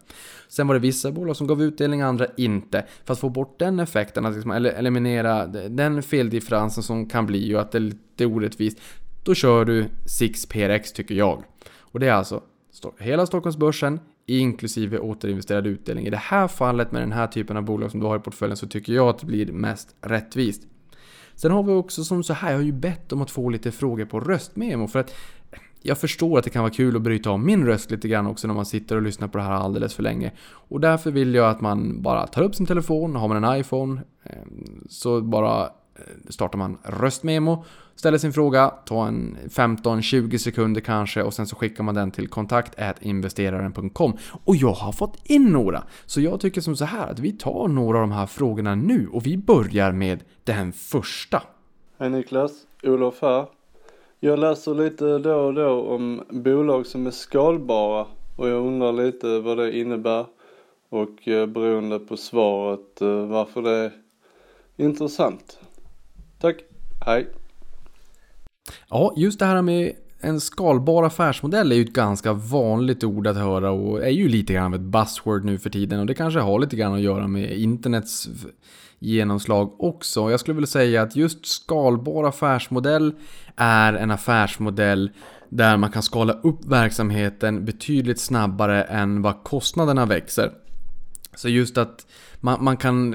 [0.48, 2.86] Sen var det vissa bolag som gav utdelning, andra inte.
[3.06, 7.58] För att få bort den effekten, att liksom eliminera den feldifferensen som kan bli ju
[7.58, 8.78] att det är lite orättvist,
[9.24, 11.44] då kör du 6PRX tycker jag.
[11.80, 12.42] Och det är alltså
[13.00, 16.06] hela Stockholmsbörsen inklusive återinvesterad utdelning.
[16.06, 18.58] I det här fallet med den här typen av bolag som du har i portföljen
[18.58, 20.68] så tycker jag att det blir mest rättvist.
[21.36, 23.72] Sen har vi också som så här, jag har ju bett om att få lite
[23.72, 25.16] frågor på röstmemo för att
[25.82, 28.48] jag förstår att det kan vara kul att bryta av min röst lite grann också
[28.48, 30.32] när man sitter och lyssnar på det här alldeles för länge.
[30.46, 34.02] Och därför vill jag att man bara tar upp sin telefon, har man en iPhone,
[34.24, 34.32] eh,
[34.90, 35.70] så bara
[36.30, 41.84] startar man röstmemo, ställer sin fråga, tar en 15-20 sekunder kanske och sen så skickar
[41.84, 44.18] man den till kontakt investeraren.com.
[44.46, 45.84] Och jag har fått in några!
[46.06, 49.08] Så jag tycker som så här att vi tar några av de här frågorna nu
[49.12, 51.44] och vi börjar med den första.
[51.98, 52.52] Hej Niklas,
[52.84, 53.46] Olof här.
[54.20, 58.06] Jag läser lite då och då om bolag som är skalbara
[58.38, 60.26] och jag undrar lite vad det innebär
[60.90, 63.92] och eh, beroende på svaret eh, varför det är
[64.78, 65.60] intressant.
[66.44, 66.56] Tack.
[67.06, 67.30] Hej.
[68.90, 73.36] Ja, just det här med en skalbar affärsmodell är ju ett ganska vanligt ord att
[73.36, 76.40] höra och är ju lite grann av ett buzzword nu för tiden och det kanske
[76.40, 78.30] har lite grann att göra med internets
[79.00, 80.32] genomslag också.
[80.32, 83.14] Jag skulle vilja säga att just skalbar affärsmodell
[83.56, 85.12] är en affärsmodell
[85.50, 90.52] där man kan skala upp verksamheten betydligt snabbare än vad kostnaderna växer.
[91.36, 92.06] Så just att
[92.44, 93.14] man, man kan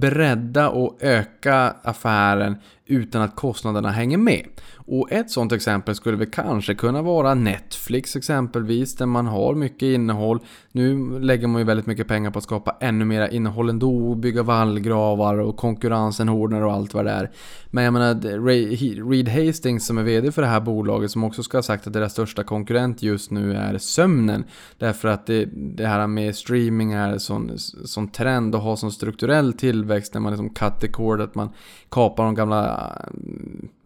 [0.00, 2.56] bredda och öka affären
[2.86, 4.46] utan att kostnaderna hänger med.
[4.92, 9.82] Och ett sånt exempel skulle väl kanske kunna vara Netflix exempelvis, där man har mycket
[9.82, 10.40] innehåll.
[10.72, 14.42] Nu lägger man ju väldigt mycket pengar på att skapa ännu mera innehåll ändå, bygga
[14.42, 17.30] vallgravar och konkurrensen hårdnar och allt vad det är.
[17.70, 21.58] Men jag menar, Reed Hastings som är VD för det här bolaget, som också ska
[21.58, 24.44] ha sagt att deras största konkurrent just nu är sömnen.
[24.78, 29.52] Därför att det, det här med streaming är sån, sån trend och har sån strukturell
[29.52, 31.48] tillväxt när man liksom cut the cord, att man
[31.88, 32.92] kapar de gamla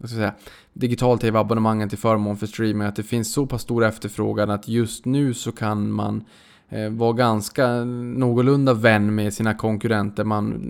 [0.04, 2.88] vad ska jag säga, digital-tv-abonnemangen till förmån för streaming.
[2.88, 6.24] Att det finns så pass stor efterfrågan att just nu så kan man
[6.68, 10.24] eh, vara ganska någorlunda vän med sina konkurrenter.
[10.24, 10.60] Man,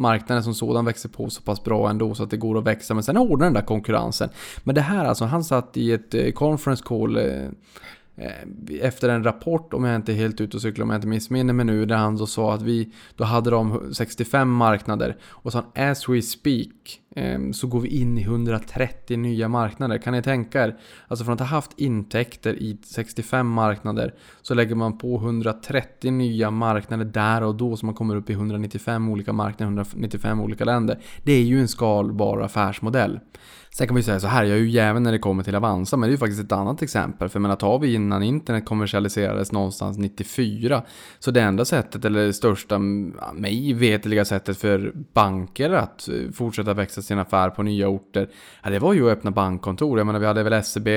[0.00, 2.94] marknaden som sådan växer på så pass bra ändå så att det går att växa.
[2.94, 4.28] Men sen hårdnar den där konkurrensen.
[4.64, 7.48] Men det här alltså, han satt i ett eh, conference call Eh,
[8.20, 11.08] Eh, efter en rapport, om jag inte är helt ute och cyklar, om jag inte
[11.08, 15.16] missminner mig nu, där han då sa att vi, då hade de 65 marknader.
[15.24, 19.98] Och så as we speak, eh, så går vi in i 130 nya marknader.
[19.98, 20.76] Kan ni tänka er?
[21.08, 26.50] Alltså från att ha haft intäkter i 65 marknader, så lägger man på 130 nya
[26.50, 30.98] marknader där och då, så man kommer upp i 195 olika marknader, 195 olika länder.
[31.24, 33.20] Det är ju en skalbar affärsmodell.
[33.78, 35.54] Sen kan man ju säga så här, jag är ju jäveln när det kommer till
[35.54, 37.28] Avanza, men det är ju faktiskt ett annat exempel.
[37.28, 40.82] För jag menar, tar vi innan internet kommersialiserades någonstans 94,
[41.18, 46.30] så det enda sättet, eller det största, mm, mig vetliga sättet för banker att eh,
[46.32, 48.30] fortsätta växa sin affär på nya orter,
[48.62, 49.98] ja, det var ju att öppna bankkontor.
[49.98, 50.88] Jag menar, vi hade väl SEB,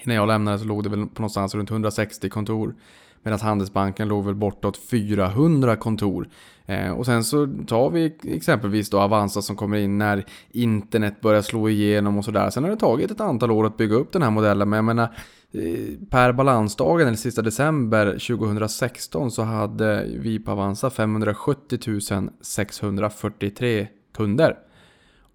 [0.00, 2.74] innan jag lämnade så låg det väl på någonstans runt 160 kontor.
[3.22, 6.28] Medan Handelsbanken låg väl bortåt 400 kontor.
[6.70, 11.42] Eh, och sen så tar vi exempelvis då Avanza som kommer in när internet börjar
[11.42, 12.50] slå igenom och sådär.
[12.50, 14.68] Sen har det tagit ett antal år att bygga upp den här modellen.
[14.68, 15.14] Men jag menar,
[15.52, 24.58] eh, per balansdagen, eller sista december 2016, så hade vi på Avanza 570 643 kunder.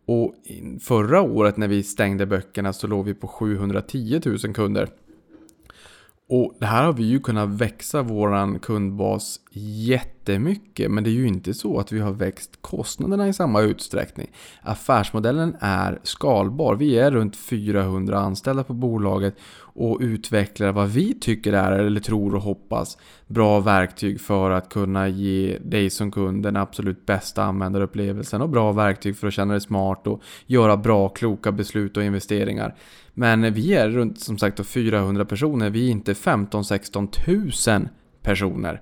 [0.07, 0.35] Och
[0.81, 4.89] förra året när vi stängde böckerna så låg vi på 710 000 kunder.
[6.29, 10.91] Och det här har vi ju kunnat växa våran kundbas jättemycket.
[10.91, 14.27] Men det är ju inte så att vi har växt kostnaderna i samma utsträckning.
[14.61, 16.75] Affärsmodellen är skalbar.
[16.75, 22.35] Vi är runt 400 anställda på bolaget och utvecklar vad vi tycker är, eller tror
[22.35, 22.97] och hoppas,
[23.27, 28.71] bra verktyg för att kunna ge dig som kund den absolut bästa användarupplevelsen och bra
[28.71, 32.75] verktyg för att känna dig smart och göra bra, kloka beslut och investeringar.
[33.13, 37.89] Men vi är runt som sagt 400 personer, vi är inte 15-16 000
[38.21, 38.81] personer.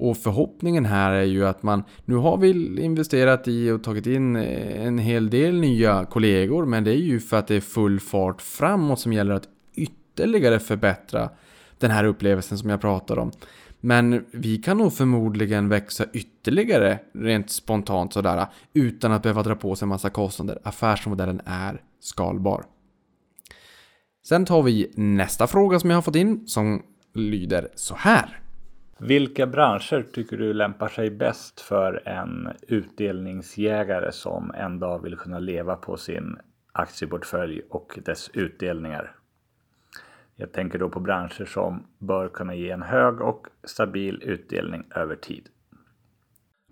[0.00, 4.36] Och förhoppningen här är ju att man, nu har vi investerat i och tagit in
[4.36, 8.00] eh, en hel del nya kollegor, men det är ju för att det är full
[8.00, 11.30] fart framåt som gäller att ytterligare förbättra
[11.78, 13.32] den här upplevelsen som jag pratar om.
[13.80, 19.76] Men vi kan nog förmodligen växa ytterligare rent spontant sådär utan att behöva dra på
[19.76, 20.58] sig en massa kostnader.
[20.64, 22.64] Affärsmodellen är skalbar.
[24.26, 26.82] Sen tar vi nästa fråga som jag har fått in som
[27.14, 28.40] lyder så här.
[29.02, 35.38] Vilka branscher tycker du lämpar sig bäst för en utdelningsjägare som en dag vill kunna
[35.38, 36.36] leva på sin
[36.72, 39.16] aktieportfölj och dess utdelningar?
[40.36, 45.16] Jag tänker då på branscher som bör kunna ge en hög och stabil utdelning över
[45.16, 45.48] tid.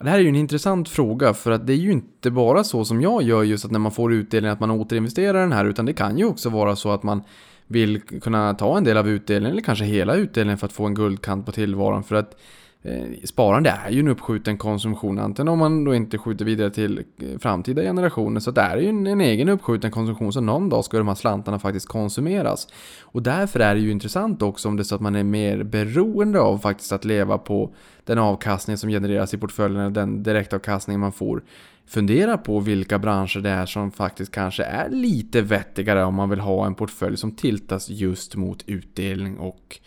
[0.00, 2.84] Det här är ju en intressant fråga för att det är ju inte bara så
[2.84, 5.86] som jag gör just att när man får utdelning att man återinvesterar den här utan
[5.86, 7.22] det kan ju också vara så att man
[7.68, 10.94] vill kunna ta en del av utdelningen eller kanske hela utdelningen för att få en
[10.94, 12.36] guldkant på tillvaron för att
[12.82, 16.98] Eh, sparande är ju en uppskjuten konsumtion, antingen om man då inte skjuter vidare till
[16.98, 18.40] eh, framtida generationer.
[18.40, 21.14] Så det är ju en, en egen uppskjuten konsumtion, så någon dag ska de här
[21.14, 22.68] slantarna faktiskt konsumeras.
[23.02, 25.62] Och därför är det ju intressant också om det är så att man är mer
[25.62, 31.12] beroende av faktiskt att leva på den avkastning som genereras i portföljen, den direktavkastning man
[31.12, 31.42] får.
[31.88, 36.40] Fundera på vilka branscher det är som faktiskt kanske är lite vettigare om man vill
[36.40, 39.80] ha en portfölj som tiltas just mot utdelning och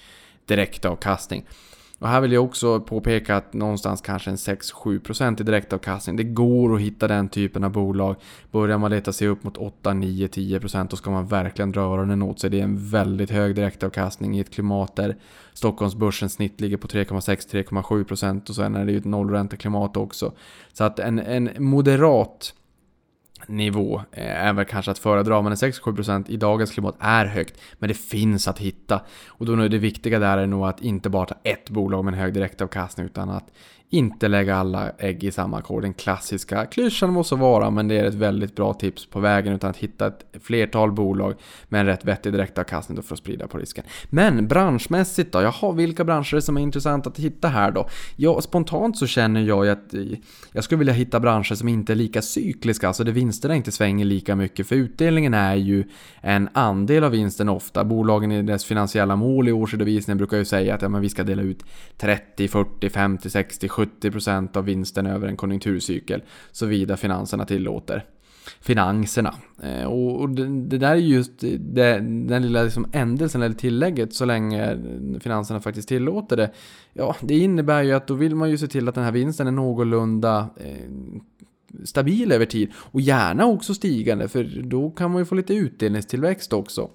[0.45, 1.45] direktavkastning.
[2.01, 6.15] Och här vill jag också påpeka att någonstans kanske en 6-7% i direktavkastning.
[6.15, 8.15] Det går att hitta den typen av bolag.
[8.51, 12.21] Börjar man leta sig upp mot 8, 9, 10% då ska man verkligen dra öronen
[12.21, 12.49] åt sig.
[12.49, 15.15] Det är en väldigt hög direktavkastning i ett klimat där
[15.53, 20.31] Stockholmsbörsens snitt ligger på 3,6-3,7% och sen är det ju ett nollränteklimat också.
[20.73, 22.53] Så att en, en moderat
[23.47, 27.61] nivå eh, är väl kanske att föredra, men en 6-7% i dagens klimat är högt.
[27.79, 29.01] Men det finns att hitta.
[29.27, 32.13] Och då är det viktiga där är nog att inte bara ta ett bolag med
[32.13, 33.51] en hög direktavkastning utan att
[33.93, 35.81] inte lägga alla ägg i samma korg.
[35.81, 39.69] Den klassiska klyschan måste vara, men det är ett väldigt bra tips på vägen utan
[39.69, 41.35] att hitta ett flertal bolag
[41.69, 43.83] med en rätt vettig direktavkastning för att sprida på risken.
[44.09, 45.41] Men branschmässigt då?
[45.41, 47.87] Jaha, vilka branscher som är intressant att hitta här då?
[48.15, 50.01] Ja, spontant så känner jag att eh,
[50.51, 54.05] jag skulle vilja hitta branscher som inte är lika cykliska, alltså där vinsterna inte svänger
[54.05, 54.67] lika mycket.
[54.67, 55.83] För utdelningen är ju
[56.21, 57.83] en andel av vinsten ofta.
[57.83, 61.23] Bolagen i deras finansiella mål i årsredovisningen brukar ju säga att ja, men vi ska
[61.23, 61.65] dela ut
[61.97, 68.05] 30, 40, 50, 60, 70 70% av vinsten över en konjunkturcykel, såvida finanserna tillåter.
[68.61, 69.33] Finanserna.
[69.63, 74.77] Eh, och det där är just den lilla liksom ändelsen eller tillägget så länge
[75.19, 76.51] finanserna faktiskt tillåter det.
[76.93, 79.47] Ja, det innebär ju att då vill man ju se till att den här vinsten
[79.47, 80.89] är någorlunda eh,
[81.83, 82.71] stabil över tid.
[82.75, 86.89] Och gärna också stigande, för då kan man ju få lite utdelningstillväxt också.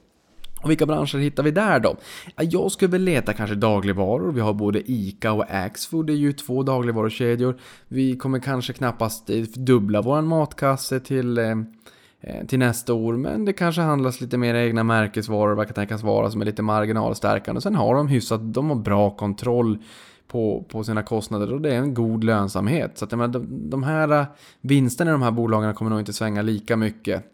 [0.66, 1.96] Och vilka branscher hittar vi där då?
[2.36, 4.32] Jag skulle väl leta kanske dagligvaror.
[4.32, 7.56] Vi har både ICA och Axfood, det är ju två dagligvarukedjor.
[7.88, 11.50] Vi kommer kanske knappast eh, dubbla vår matkasse till, eh,
[12.20, 16.02] eh, till nästa år, men det kanske handlas lite mer egna märkesvaror, vad kan tänkas
[16.02, 17.60] vara, som är lite marginalstärkande.
[17.60, 19.78] Sen har de hyfsat, de har bra kontroll
[20.28, 22.98] på, på sina kostnader och det är en god lönsamhet.
[22.98, 24.26] Så att, menar, de, de här
[24.60, 27.32] vinsterna i de här bolagen kommer nog inte svänga lika mycket.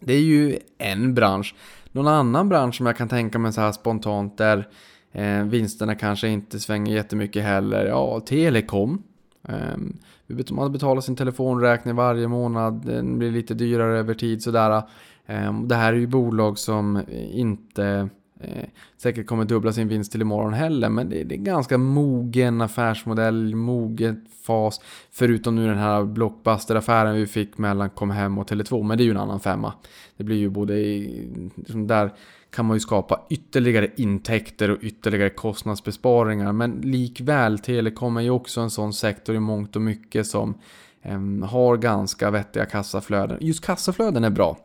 [0.00, 1.54] Det är ju en bransch.
[1.98, 4.68] Någon annan bransch som jag kan tänka mig så här spontant där
[5.12, 7.86] eh, vinsterna kanske inte svänger jättemycket heller.
[7.86, 9.02] Ja, telekom.
[9.48, 12.86] Eh, man betalar sin telefonräkning varje månad.
[12.86, 14.82] Den blir lite dyrare över tid sådär.
[15.26, 18.08] Eh, det här är ju bolag som inte
[18.40, 18.64] Eh,
[18.96, 23.54] säkert kommer dubbla sin vinst till imorgon heller, men det, det är ganska mogen affärsmodell,
[23.54, 24.80] mogen fas.
[25.12, 29.10] Förutom nu den här blockbuster-affären vi fick mellan Comhem och Tele2, men det är ju
[29.10, 29.72] en annan femma.
[30.16, 32.12] Det blir ju både, i, liksom där
[32.50, 38.60] kan man ju skapa ytterligare intäkter och ytterligare kostnadsbesparingar, men likväl, telekom är ju också
[38.60, 40.54] en sån sektor i mångt och mycket som
[41.02, 43.38] eh, har ganska vettiga kassaflöden.
[43.40, 44.58] Just kassaflöden är bra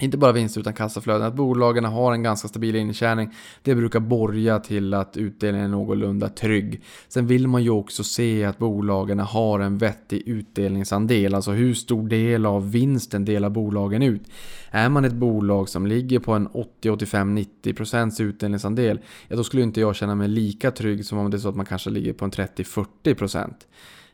[0.00, 3.34] inte bara vinster utan kassaflöden, att bolagen har en ganska stabil intjäning.
[3.62, 6.82] Det brukar borga till att utdelningen är någorlunda trygg.
[7.08, 12.08] Sen vill man ju också se att bolagen har en vettig utdelningsandel, alltså hur stor
[12.08, 14.22] del av vinsten delar bolagen ut.
[14.70, 19.62] Är man ett bolag som ligger på en 80, 85, 90% utdelningsandel, ja då skulle
[19.62, 22.12] inte jag känna mig lika trygg som om det är så att man kanske ligger
[22.12, 23.54] på en 30-40%.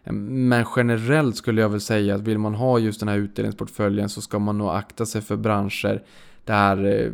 [0.05, 4.21] Men generellt skulle jag väl säga att vill man ha just den här utdelningsportföljen så
[4.21, 6.03] ska man nog akta sig för branscher
[6.45, 7.13] där eh,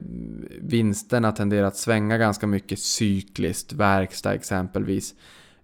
[0.60, 5.14] vinsterna tenderar att svänga ganska mycket cykliskt, verkstad exempelvis.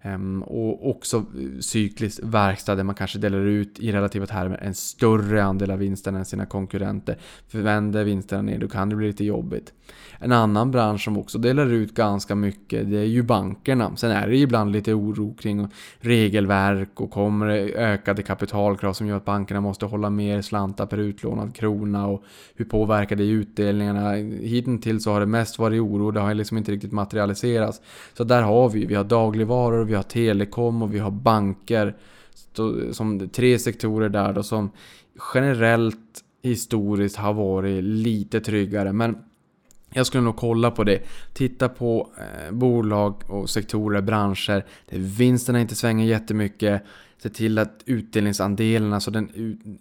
[0.01, 4.73] Ehm, och också eh, cykliskt verkstad där man kanske delar ut i relativa termer en
[4.73, 7.17] större andel av vinsterna än sina konkurrenter.
[7.47, 9.73] För vänder vinsterna ner då kan det bli lite jobbigt.
[10.23, 13.95] En annan bransch som också delar ut ganska mycket det är ju bankerna.
[13.95, 15.67] Sen är det ibland lite oro kring
[15.99, 20.97] regelverk och kommer det ökade kapitalkrav som gör att bankerna måste hålla mer slantar per
[20.97, 22.23] utlånad krona och
[22.55, 24.11] hur påverkar det utdelningarna?
[24.41, 27.81] Hittills så har det mest varit oro, det har liksom inte riktigt materialiserats.
[28.13, 31.95] Så där har vi, vi har dagligvaror, vi har telekom och vi har banker.
[32.91, 34.71] Som tre sektorer där då som
[35.33, 38.93] generellt historiskt har varit lite tryggare.
[38.93, 39.15] Men
[39.93, 41.01] jag skulle nog kolla på det.
[41.33, 46.83] Titta på eh, bolag och sektorer, branscher där vinsterna inte svänger jättemycket.
[47.17, 49.29] Se till att utdelningsandelen, alltså den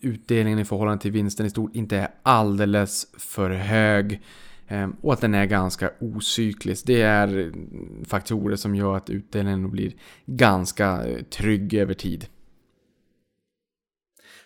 [0.00, 4.20] utdelningen i förhållande till vinsten i stort, inte är alldeles för hög.
[4.68, 6.86] Eh, och att den är ganska ocyklisk.
[6.86, 9.92] Det är mm, faktorer som gör att utdelningen blir
[10.26, 12.26] ganska eh, trygg över tid.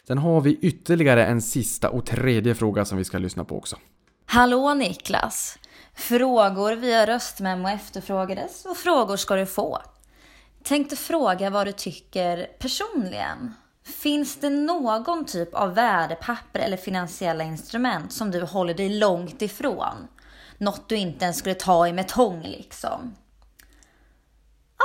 [0.07, 3.77] Sen har vi ytterligare en sista och tredje fråga som vi ska lyssna på också.
[4.29, 5.59] Hallå Niklas!
[5.95, 9.83] Frågor via röstmemo efterfrågades och frågor ska du få.
[10.63, 13.55] Tänkte fråga vad du tycker personligen.
[13.85, 20.09] Finns det någon typ av värdepapper eller finansiella instrument som du håller dig långt ifrån?
[20.59, 23.17] Något du inte ens skulle ta i med tång liksom.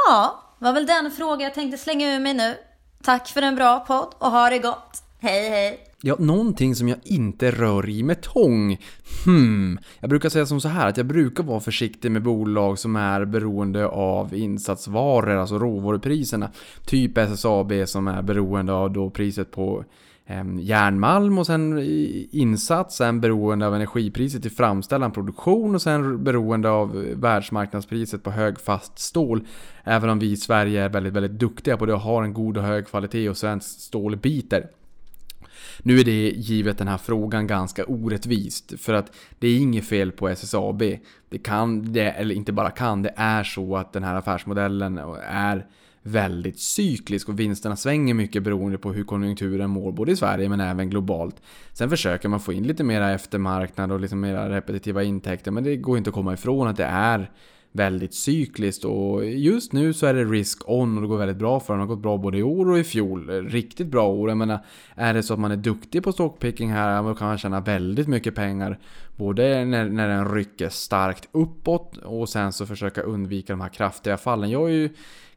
[0.07, 2.57] Ja, var väl den fråga jag tänkte slänga ur mig nu.
[3.03, 5.03] Tack för en bra podd och ha det gott.
[5.19, 5.90] Hej hej!
[6.03, 8.77] Ja, någonting som jag inte rör i med tång.
[9.25, 9.79] Hmm.
[9.99, 13.25] Jag brukar säga som så här att jag brukar vara försiktig med bolag som är
[13.25, 16.51] beroende av insatsvaror, alltså råvarupriserna.
[16.85, 19.83] Typ SSAB som är beroende av då priset på
[20.25, 21.79] eh, järnmalm och sen
[22.31, 28.99] insats, sen beroende av energipriset i framställan produktion och sen beroende av världsmarknadspriset på högfast
[28.99, 29.47] stål.
[29.83, 32.57] Även om vi i Sverige är väldigt, väldigt duktiga på det och har en god
[32.57, 34.67] och hög kvalitet och svenskt stål biter.
[35.83, 40.11] Nu är det givet den här frågan ganska orättvist för att det är inget fel
[40.11, 40.83] på SSAB.
[41.29, 44.97] Det kan, det, eller inte bara kan, det är så att den här affärsmodellen
[45.29, 45.65] är
[46.03, 50.59] väldigt cyklisk och vinsterna svänger mycket beroende på hur konjunkturen mår både i Sverige men
[50.59, 51.41] även globalt.
[51.73, 55.75] Sen försöker man få in lite mera eftermarknad och liksom mera repetitiva intäkter men det
[55.75, 57.31] går inte att komma ifrån att det är
[57.71, 61.59] väldigt cykliskt och just nu så är det risk on och det går väldigt bra
[61.59, 61.79] för den.
[61.79, 63.29] Det har gått bra både i år och i fjol.
[63.29, 64.29] Riktigt bra år.
[64.29, 64.59] Jag menar,
[64.95, 68.07] är det så att man är duktig på stockpicking här, då kan man tjäna väldigt
[68.07, 68.79] mycket pengar.
[69.21, 74.17] Både när, när den rycker starkt uppåt och sen så försöka undvika de här kraftiga
[74.17, 74.49] fallen.
[74.49, 74.89] Jag är ju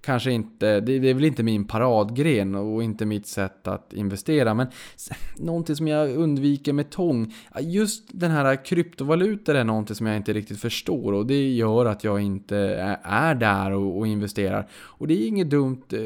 [0.04, 4.54] kanske inte, det, det är väl inte min paradgren och inte mitt sätt att investera.
[4.54, 4.66] Men
[5.36, 10.32] någonting som jag undviker med tång, just den här kryptovalutor är någonting som jag inte
[10.32, 12.56] riktigt förstår och det gör att jag inte
[13.02, 14.68] är där och, och investerar.
[14.72, 15.98] Och det är inget dumt eh,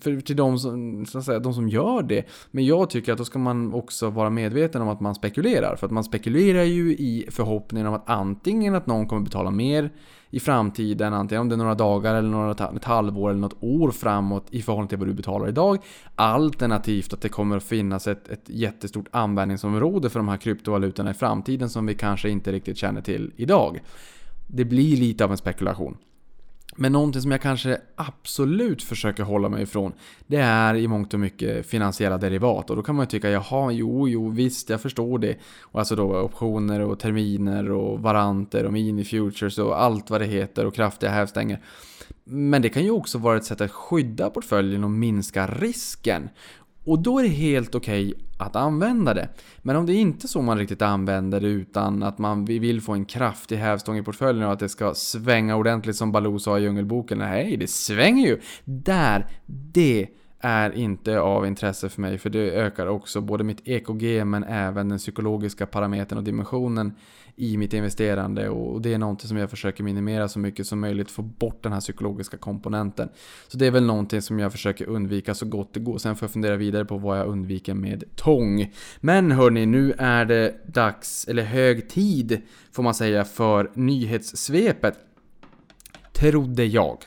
[0.00, 2.24] för, till de som, så att säga, de som gör det.
[2.50, 5.76] Men jag tycker att då ska man också vara medveten om att man spekulerar.
[5.76, 9.90] För att man spekulerar ju i förhoppningen om att antingen att någon kommer betala mer
[10.30, 13.90] i framtiden, antingen om det är några dagar eller några, ett halvår eller något år
[13.90, 15.78] framåt i förhållande till vad du betalar idag.
[16.14, 21.14] Alternativt att det kommer att finnas ett, ett jättestort användningsområde för de här kryptovalutorna i
[21.14, 23.80] framtiden som vi kanske inte riktigt känner till idag.
[24.46, 25.96] Det blir lite av en spekulation.
[26.76, 29.92] Men någonting som jag kanske absolut försöker hålla mig ifrån
[30.26, 33.72] Det är i mångt och mycket finansiella derivat och då kan man ju tycka jaha,
[33.72, 35.36] jo, jo, visst, jag förstår det.
[35.60, 40.26] Och alltså då optioner och terminer och varanter och mini futures och allt vad det
[40.26, 41.60] heter och kraftiga hävstänger.
[42.24, 46.28] Men det kan ju också vara ett sätt att skydda portföljen och minska risken.
[46.84, 49.28] Och då är det helt okej okay att använda det.
[49.62, 52.92] Men om det är inte så man riktigt använder det utan att man vill få
[52.92, 56.62] en kraftig hävstång i portföljen och att det ska svänga ordentligt som Baloo sa i
[56.62, 57.18] Djungelboken.
[57.18, 58.40] Nej, det svänger ju!
[58.64, 60.06] Där, det
[60.40, 64.88] är inte av intresse för mig för det ökar också både mitt EKG men även
[64.88, 66.92] den psykologiska parametern och dimensionen
[67.40, 71.10] i mitt investerande och det är någonting som jag försöker minimera så mycket som möjligt,
[71.10, 73.08] få bort den här psykologiska komponenten.
[73.48, 75.98] Så det är väl någonting som jag försöker undvika så gott det går.
[75.98, 78.72] Sen får jag fundera vidare på vad jag undviker med tång.
[79.00, 82.40] Men hörni, nu är det dags, eller hög tid
[82.72, 84.98] får man säga, för nyhetssvepet.
[86.12, 86.98] Trodde jag.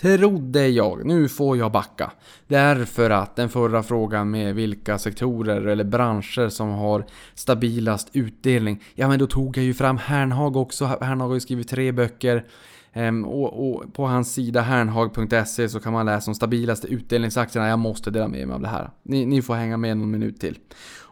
[0.00, 1.04] Trodde jag.
[1.04, 2.12] Nu får jag backa.
[2.46, 8.82] Därför att den förra frågan med vilka sektorer eller branscher som har stabilast utdelning.
[8.94, 10.84] Ja men då tog jag ju fram Hernhag också.
[10.84, 12.44] Hernhag har ju skrivit tre böcker.
[12.92, 17.68] Ehm, och, och, på hans sida hernhag.se så kan man läsa om stabilaste utdelningsaktierna.
[17.68, 18.90] Jag måste dela med mig av det här.
[19.02, 20.58] Ni, ni får hänga med någon minut till.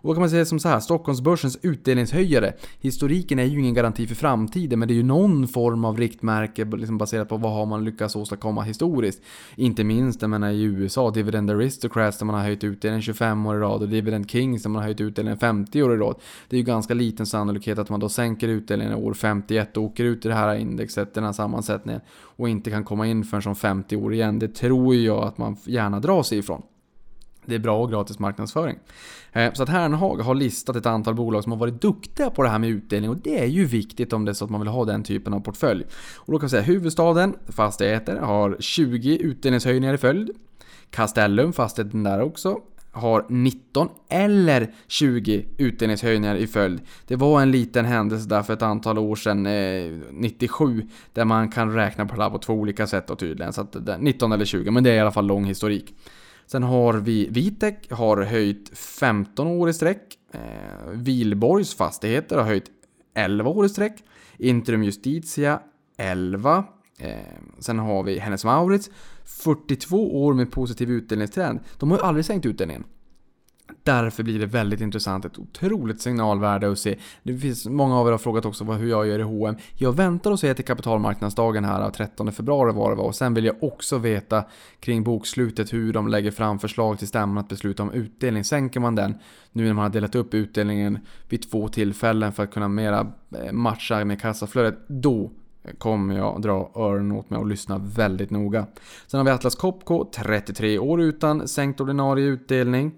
[0.07, 2.53] Och då kan man säga som så här, Stockholmsbörsens utdelningshöjare.
[2.81, 6.65] Historiken är ju ingen garanti för framtiden, men det är ju någon form av riktmärke
[6.65, 9.23] liksom baserat på vad har man lyckats åstadkomma historiskt.
[9.57, 13.57] Inte minst, jag menar i USA, Dividend Aristocrats där man har höjt utdelningen 25 år
[13.57, 16.17] i rad och Dividend Kings där man har höjt utdelningen 50 år i rad.
[16.49, 20.05] Det är ju ganska liten sannolikhet att man då sänker utdelningen år 51 och åker
[20.05, 23.57] ut i det här indexet, den här sammansättningen och inte kan komma in förrän som
[23.57, 24.39] 50 år igen.
[24.39, 26.63] Det tror jag att man gärna drar sig ifrån.
[27.47, 28.79] Det är bra och gratis marknadsföring.
[29.33, 32.49] Eh, så att Hernhag har listat ett antal bolag som har varit duktiga på det
[32.49, 34.69] här med utdelning och det är ju viktigt om det är så att man vill
[34.69, 35.85] ha den typen av portfölj.
[36.17, 40.31] Och då kan vi säga huvudstaden, fastigheter, har 20 utdelningshöjningar i följd.
[40.91, 42.61] Castellum, fastigheten där också,
[42.97, 46.81] har 19 eller 20 utdelningshöjningar i följd.
[47.07, 50.83] Det var en liten händelse där för ett antal år sedan, eh, 97,
[51.13, 53.53] där man kan räkna på det här på två olika sätt då tydligen.
[53.53, 55.95] Så att 19 eller 20, men det är i alla fall lång historik.
[56.47, 60.19] Sen har vi Vitec, har höjt 15 år i sträck.
[60.33, 62.71] Eh, Vilborgs fastigheter har höjt
[63.15, 64.05] 11 år i sträck.
[64.39, 65.61] Intrum Justitia
[65.97, 66.65] 11.
[66.99, 67.17] Eh,
[67.59, 68.91] sen har vi Hennes Maurits
[69.25, 71.61] 42 år med positiv utdelningstrend.
[71.79, 72.85] De har ju aldrig sänkt utdelningen.
[73.83, 76.99] Därför blir det väldigt intressant, ett otroligt signalvärde att se.
[77.23, 79.57] Det finns många av er har frågat också hur jag gör i H&M.
[79.75, 83.45] Jag väntar och ser till kapitalmarknadsdagen här 13 februari var det var och sen vill
[83.45, 84.45] jag också veta
[84.81, 88.45] kring bokslutet hur de lägger fram förslag till stämman att besluta om utdelning.
[88.45, 89.15] Sänker man den
[89.53, 90.99] nu när man har delat upp utdelningen
[91.29, 93.13] vid två tillfällen för att kunna mera
[93.45, 95.31] eh, matcha med kassaflödet, då
[95.79, 98.67] kommer jag dra öronen åt mig och lyssna väldigt noga.
[99.07, 102.93] Sen har vi Atlas Copco, 33 år utan sänkt ordinarie utdelning.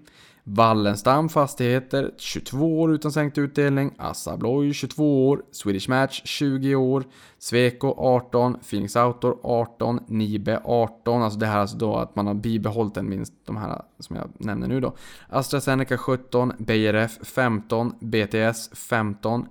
[0.51, 3.93] Wallenstam Fastigheter 22 år utan sänkt utdelning.
[3.97, 5.43] Assa Abloy 22 år.
[5.51, 7.03] Swedish Match 20 år.
[7.37, 8.57] Sweco 18.
[8.69, 9.99] Phoenix Outdoor 18.
[10.07, 11.21] Nibe 18.
[11.21, 14.29] Alltså det här alltså då att man har bibehållit en minst de här som jag
[14.37, 14.95] nämner nu då.
[15.29, 16.53] AstraZeneca 17.
[16.57, 17.93] BRF 15.
[17.99, 19.47] BTS 15.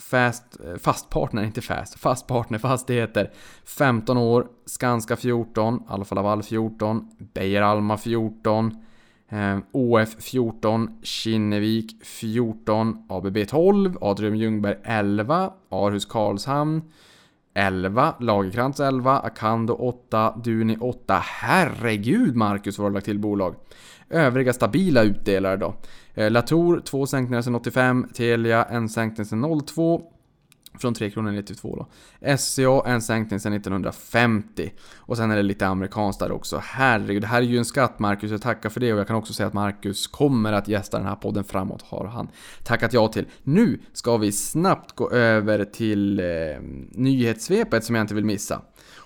[0.00, 3.30] Fast, fast partner, inte fast, fast partner fastigheter
[3.64, 8.76] 15 år, Skanska 14, Alfa Laval 14, Beijer Alma 14
[9.32, 16.82] Ehm, OF 14, Kinnevik 14, ABB 12, Adrian Ljungberg 11, Arhus Karlshamn
[17.54, 21.22] 11, Lagerkrantz 11, Akando 8, Duni 8.
[21.24, 23.54] Herregud Marcus vad du lagt till bolag.
[24.10, 25.74] Övriga stabila utdelare då.
[26.14, 30.02] Eh, Latour 2 sänkningar sedan 85, Telia en sänkning sedan 02,
[30.78, 32.36] från 3 kronor ner till 2 då.
[32.36, 34.72] SCA en sänkning sedan 1950.
[34.96, 36.60] Och sen är det lite amerikanskt där också.
[36.64, 39.16] Herregud, det här är ju en skatt Marcus, jag tackar för det och jag kan
[39.16, 42.28] också säga att Marcus kommer att gästa den här podden framåt, har han
[42.64, 43.26] tackat ja till.
[43.42, 46.26] Nu ska vi snabbt gå över till eh,
[46.90, 48.62] nyhetssvepet som jag inte vill missa.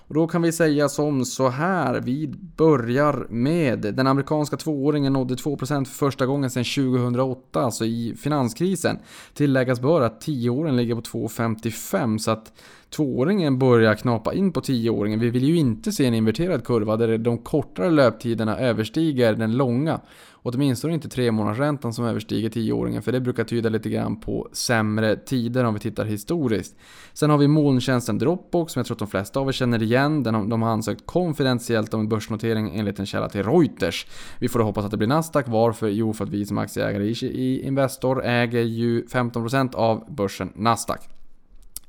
[0.07, 2.27] Och då kan vi säga som så här, vi
[2.57, 8.99] börjar med den amerikanska tvååringen nådde 2% för första gången sedan 2008, alltså i finanskrisen.
[9.33, 12.53] Tilläggas bör att tioåringen ligger på 2,55 så att
[12.89, 15.19] tvååringen börjar knapa in på tioåringen.
[15.19, 20.01] Vi vill ju inte se en inverterad kurva där de kortare löptiderna överstiger den långa.
[20.49, 25.63] Åtminstone inte tremånadersräntan som överstiger tioåringen för det brukar tyda lite grann på sämre tider
[25.63, 26.75] om vi tittar historiskt.
[27.13, 30.23] Sen har vi molntjänsten Dropbox som jag tror att de flesta av er känner igen.
[30.23, 34.07] Den, de har ansökt konfidentiellt om en börsnotering enligt en källa till Reuters.
[34.39, 35.45] Vi får då hoppas att det blir Nasdaq.
[35.47, 35.87] Varför?
[35.87, 41.16] Jo, för att vi som aktieägare i Investor äger ju 15% av börsen Nasdaq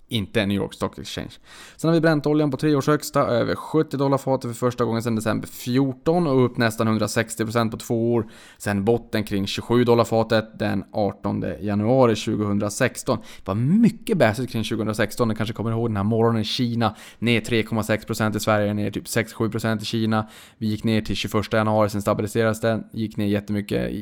[0.09, 1.31] inte New York Stock Exchange.
[1.77, 5.03] Sen har vi bräntoljan på tre års högsta, över 70 dollar fatet för första gången
[5.03, 8.31] sedan december 14 och upp nästan 160% på två år.
[8.59, 13.19] Sen botten kring 27 dollar fatet den 18 januari 2016.
[13.19, 16.97] Det var mycket bäsigt kring 2016, ni kanske kommer ihåg den här morgonen i Kina.
[17.19, 20.29] Ner 3,6% i Sverige, ner typ 6-7% i Kina.
[20.59, 22.85] Vi gick ner till 21 januari, sen stabiliserades den.
[22.93, 23.93] Gick ner jättemycket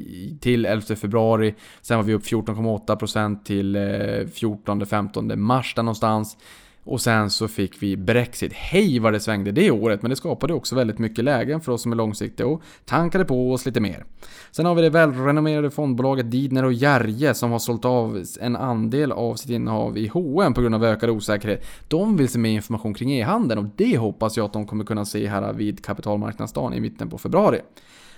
[0.40, 1.54] till 11 februari.
[1.82, 6.36] Sen var vi upp 14,8% till eh, 14-15 mars Den någonstans.
[6.84, 8.52] Och sen så fick vi Brexit.
[8.52, 11.82] Hej vad det svängde det året, men det skapade också väldigt mycket lägen för oss
[11.82, 14.04] som är långsiktiga och tankade på oss lite mer.
[14.50, 19.12] Sen har vi det välrenommerade fondbolaget Didner och Järje som har sålt av en andel
[19.12, 21.66] av sitt innehav i H&M på grund av ökad osäkerhet.
[21.88, 25.04] De vill se mer information kring e-handeln och det hoppas jag att de kommer kunna
[25.04, 27.60] se här vid kapitalmarknadsdagen i mitten på februari.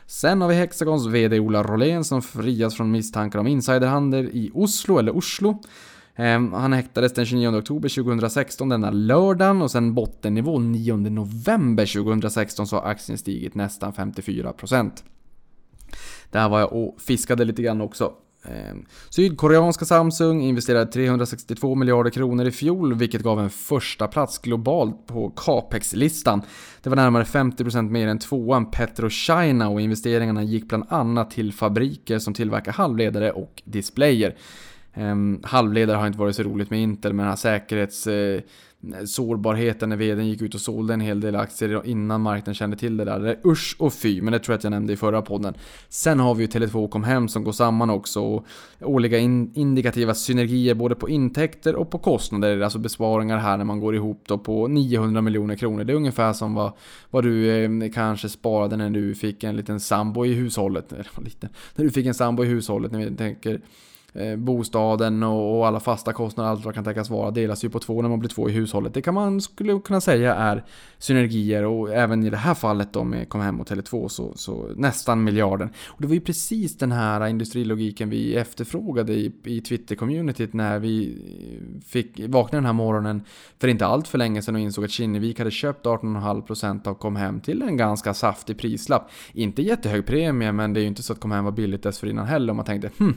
[0.07, 4.99] Sen har vi Hexagons VD Ola Rolén som frias från misstankar om insiderhandel i Oslo,
[4.99, 5.59] eller Oslo.
[6.19, 12.67] Ehm, han häktades den 29 oktober 2016, denna lördagen, och sen bottennivå 9 november 2016
[12.67, 14.91] så har aktien stigit nästan 54%.
[16.31, 18.13] Där var jag och fiskade lite grann också.
[18.45, 25.07] Ehm, sydkoreanska Samsung investerade 362 miljarder kronor i fjol, vilket gav en första plats globalt
[25.07, 26.43] på Capex-listan.
[26.83, 32.19] Det var närmare 50% mer än tvåan PetroChina och investeringarna gick bland annat till fabriker
[32.19, 34.37] som tillverkar halvledare och displayer.
[34.99, 38.07] Um, halvledare har inte varit så roligt med Intel, men den här säkerhets...
[38.07, 38.41] Uh,
[39.07, 42.97] sårbarheten när vdn gick ut och sålde en hel del aktier innan marknaden kände till
[42.97, 43.21] det där.
[43.21, 45.55] Det är usch och fy, men det tror jag att jag nämnde i förra podden.
[45.89, 48.47] Sen har vi ju Tele2 kom hem som går samman också och
[48.81, 53.81] årliga in indikativa synergier både på intäkter och på kostnader, alltså besparingar här när man
[53.81, 55.85] går ihop då på 900 miljoner kronor.
[55.85, 56.73] Det är ungefär som vad,
[57.11, 60.93] vad du eh, kanske sparade när du fick en liten sambo i hushållet.
[60.93, 63.61] Eller lite, när du fick en sambo i hushållet, när vi tänker
[64.15, 68.03] Eh, bostaden och, alla fasta kostnader, allt vad kan tänkas vara, delas ju på två
[68.03, 68.95] när man blir två i hushållet.
[68.95, 70.65] Det kan man skulle kunna säga är
[70.99, 74.71] synergier och även i det här fallet då med Kom Hem och Tele2 så, så
[74.77, 75.71] nästan miljarden.
[75.87, 81.19] Och det var ju precis den här industrilogiken vi efterfrågade i, i Twitter-communityt när vi
[81.87, 83.23] fick vakna den här morgonen
[83.59, 87.17] för inte allt för länge sedan och insåg att Kinnevik hade köpt 18,5% av Kom
[87.17, 89.11] Hem till en ganska saftig prislapp.
[89.33, 92.27] Inte jättehög premie men det är ju inte så att Kom Hem var billigt dessförinnan
[92.27, 93.15] heller och man tänkte hm,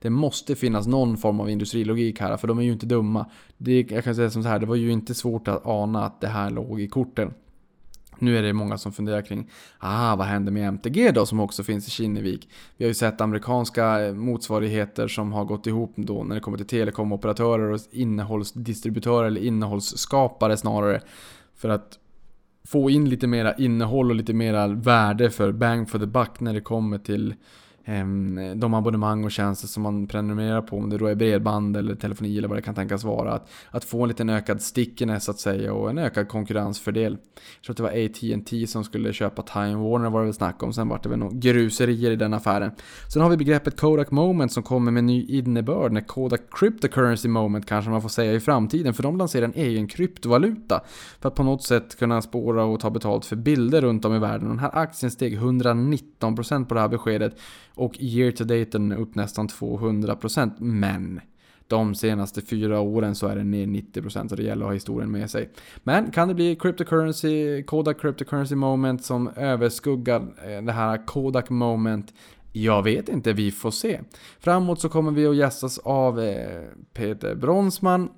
[0.00, 3.26] det måste måste finnas någon form av industrilogik här, för de är ju inte dumma.
[3.58, 6.20] Det, jag kan säga som så här, det var ju inte svårt att ana att
[6.20, 7.34] det här låg i korten.
[8.18, 11.62] Nu är det många som funderar kring, ah, vad händer med MTG då som också
[11.62, 12.48] finns i Kinnevik?
[12.76, 16.58] Vi har ju sett amerikanska eh, motsvarigheter som har gått ihop då när det kommer
[16.58, 21.00] till telekomoperatörer och innehållsdistributörer eller innehållsskapare snarare.
[21.56, 21.98] För att
[22.64, 26.54] få in lite mera innehåll och lite mera värde för bang for the buck när
[26.54, 27.34] det kommer till
[27.86, 31.94] Ehm, de abonnemang och tjänster som man prenumererar på, om det då är bredband eller
[31.94, 33.32] telefoni eller vad det kan tänkas vara.
[33.32, 37.12] Att, att få en liten ökad stickiness så att säga och en ökad konkurrensfördel.
[37.12, 40.62] Jag tror att det var AT&T som skulle köpa Time Warner var det väl snack
[40.62, 42.70] om, sen vart det väl några gruserier i den affären.
[43.12, 47.66] Sen har vi begreppet Kodak Moment som kommer med ny innebörd när Kodak Cryptocurrency Moment
[47.66, 50.80] kanske man får säga i framtiden, för de lanserar en egen kryptovaluta
[51.20, 54.18] för att på något sätt kunna spåra och ta betalt för bilder runt om i
[54.18, 54.48] världen.
[54.48, 57.36] Den här aktien steg 119% på det här beskedet
[57.74, 61.20] och year to date är upp nästan 200% men
[61.68, 65.10] de senaste fyra åren så är den ner 90% så det gäller att ha historien
[65.10, 65.50] med sig.
[65.82, 72.14] Men kan det bli cryptocurrency, Kodak cryptocurrency moment som överskuggar eh, det här Kodak moment?
[72.52, 74.00] Jag vet inte, vi får se.
[74.40, 76.62] Framåt så kommer vi att gästas av eh,
[76.92, 78.08] Peter Bronsman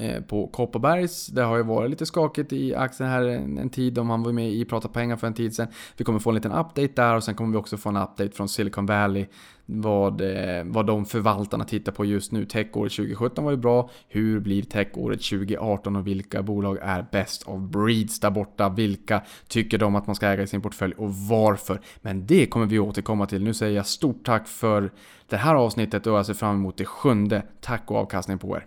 [0.00, 1.26] Eh, på Kopparbergs.
[1.26, 4.32] Det har ju varit lite skakigt i aktien här en, en, tid om han var
[4.32, 5.68] med i Prata pengar för en tid sedan.
[5.96, 8.30] Vi kommer få en liten update där och sen kommer vi också få en update
[8.30, 9.26] från Silicon Valley.
[9.66, 12.44] Vad, eh, vad de förvaltarna tittar på just nu.
[12.44, 13.90] Techåret 2017 var ju bra.
[14.08, 18.68] Hur blir techåret 2018 och vilka bolag är bäst of breeds där borta?
[18.68, 21.80] Vilka tycker de att man ska äga i sin portfölj och varför?
[22.02, 23.44] Men det kommer vi återkomma till.
[23.44, 24.90] Nu säger jag stort tack för
[25.28, 27.42] det här avsnittet och jag ser fram emot det sjunde.
[27.60, 28.66] Tack och avkastning på er!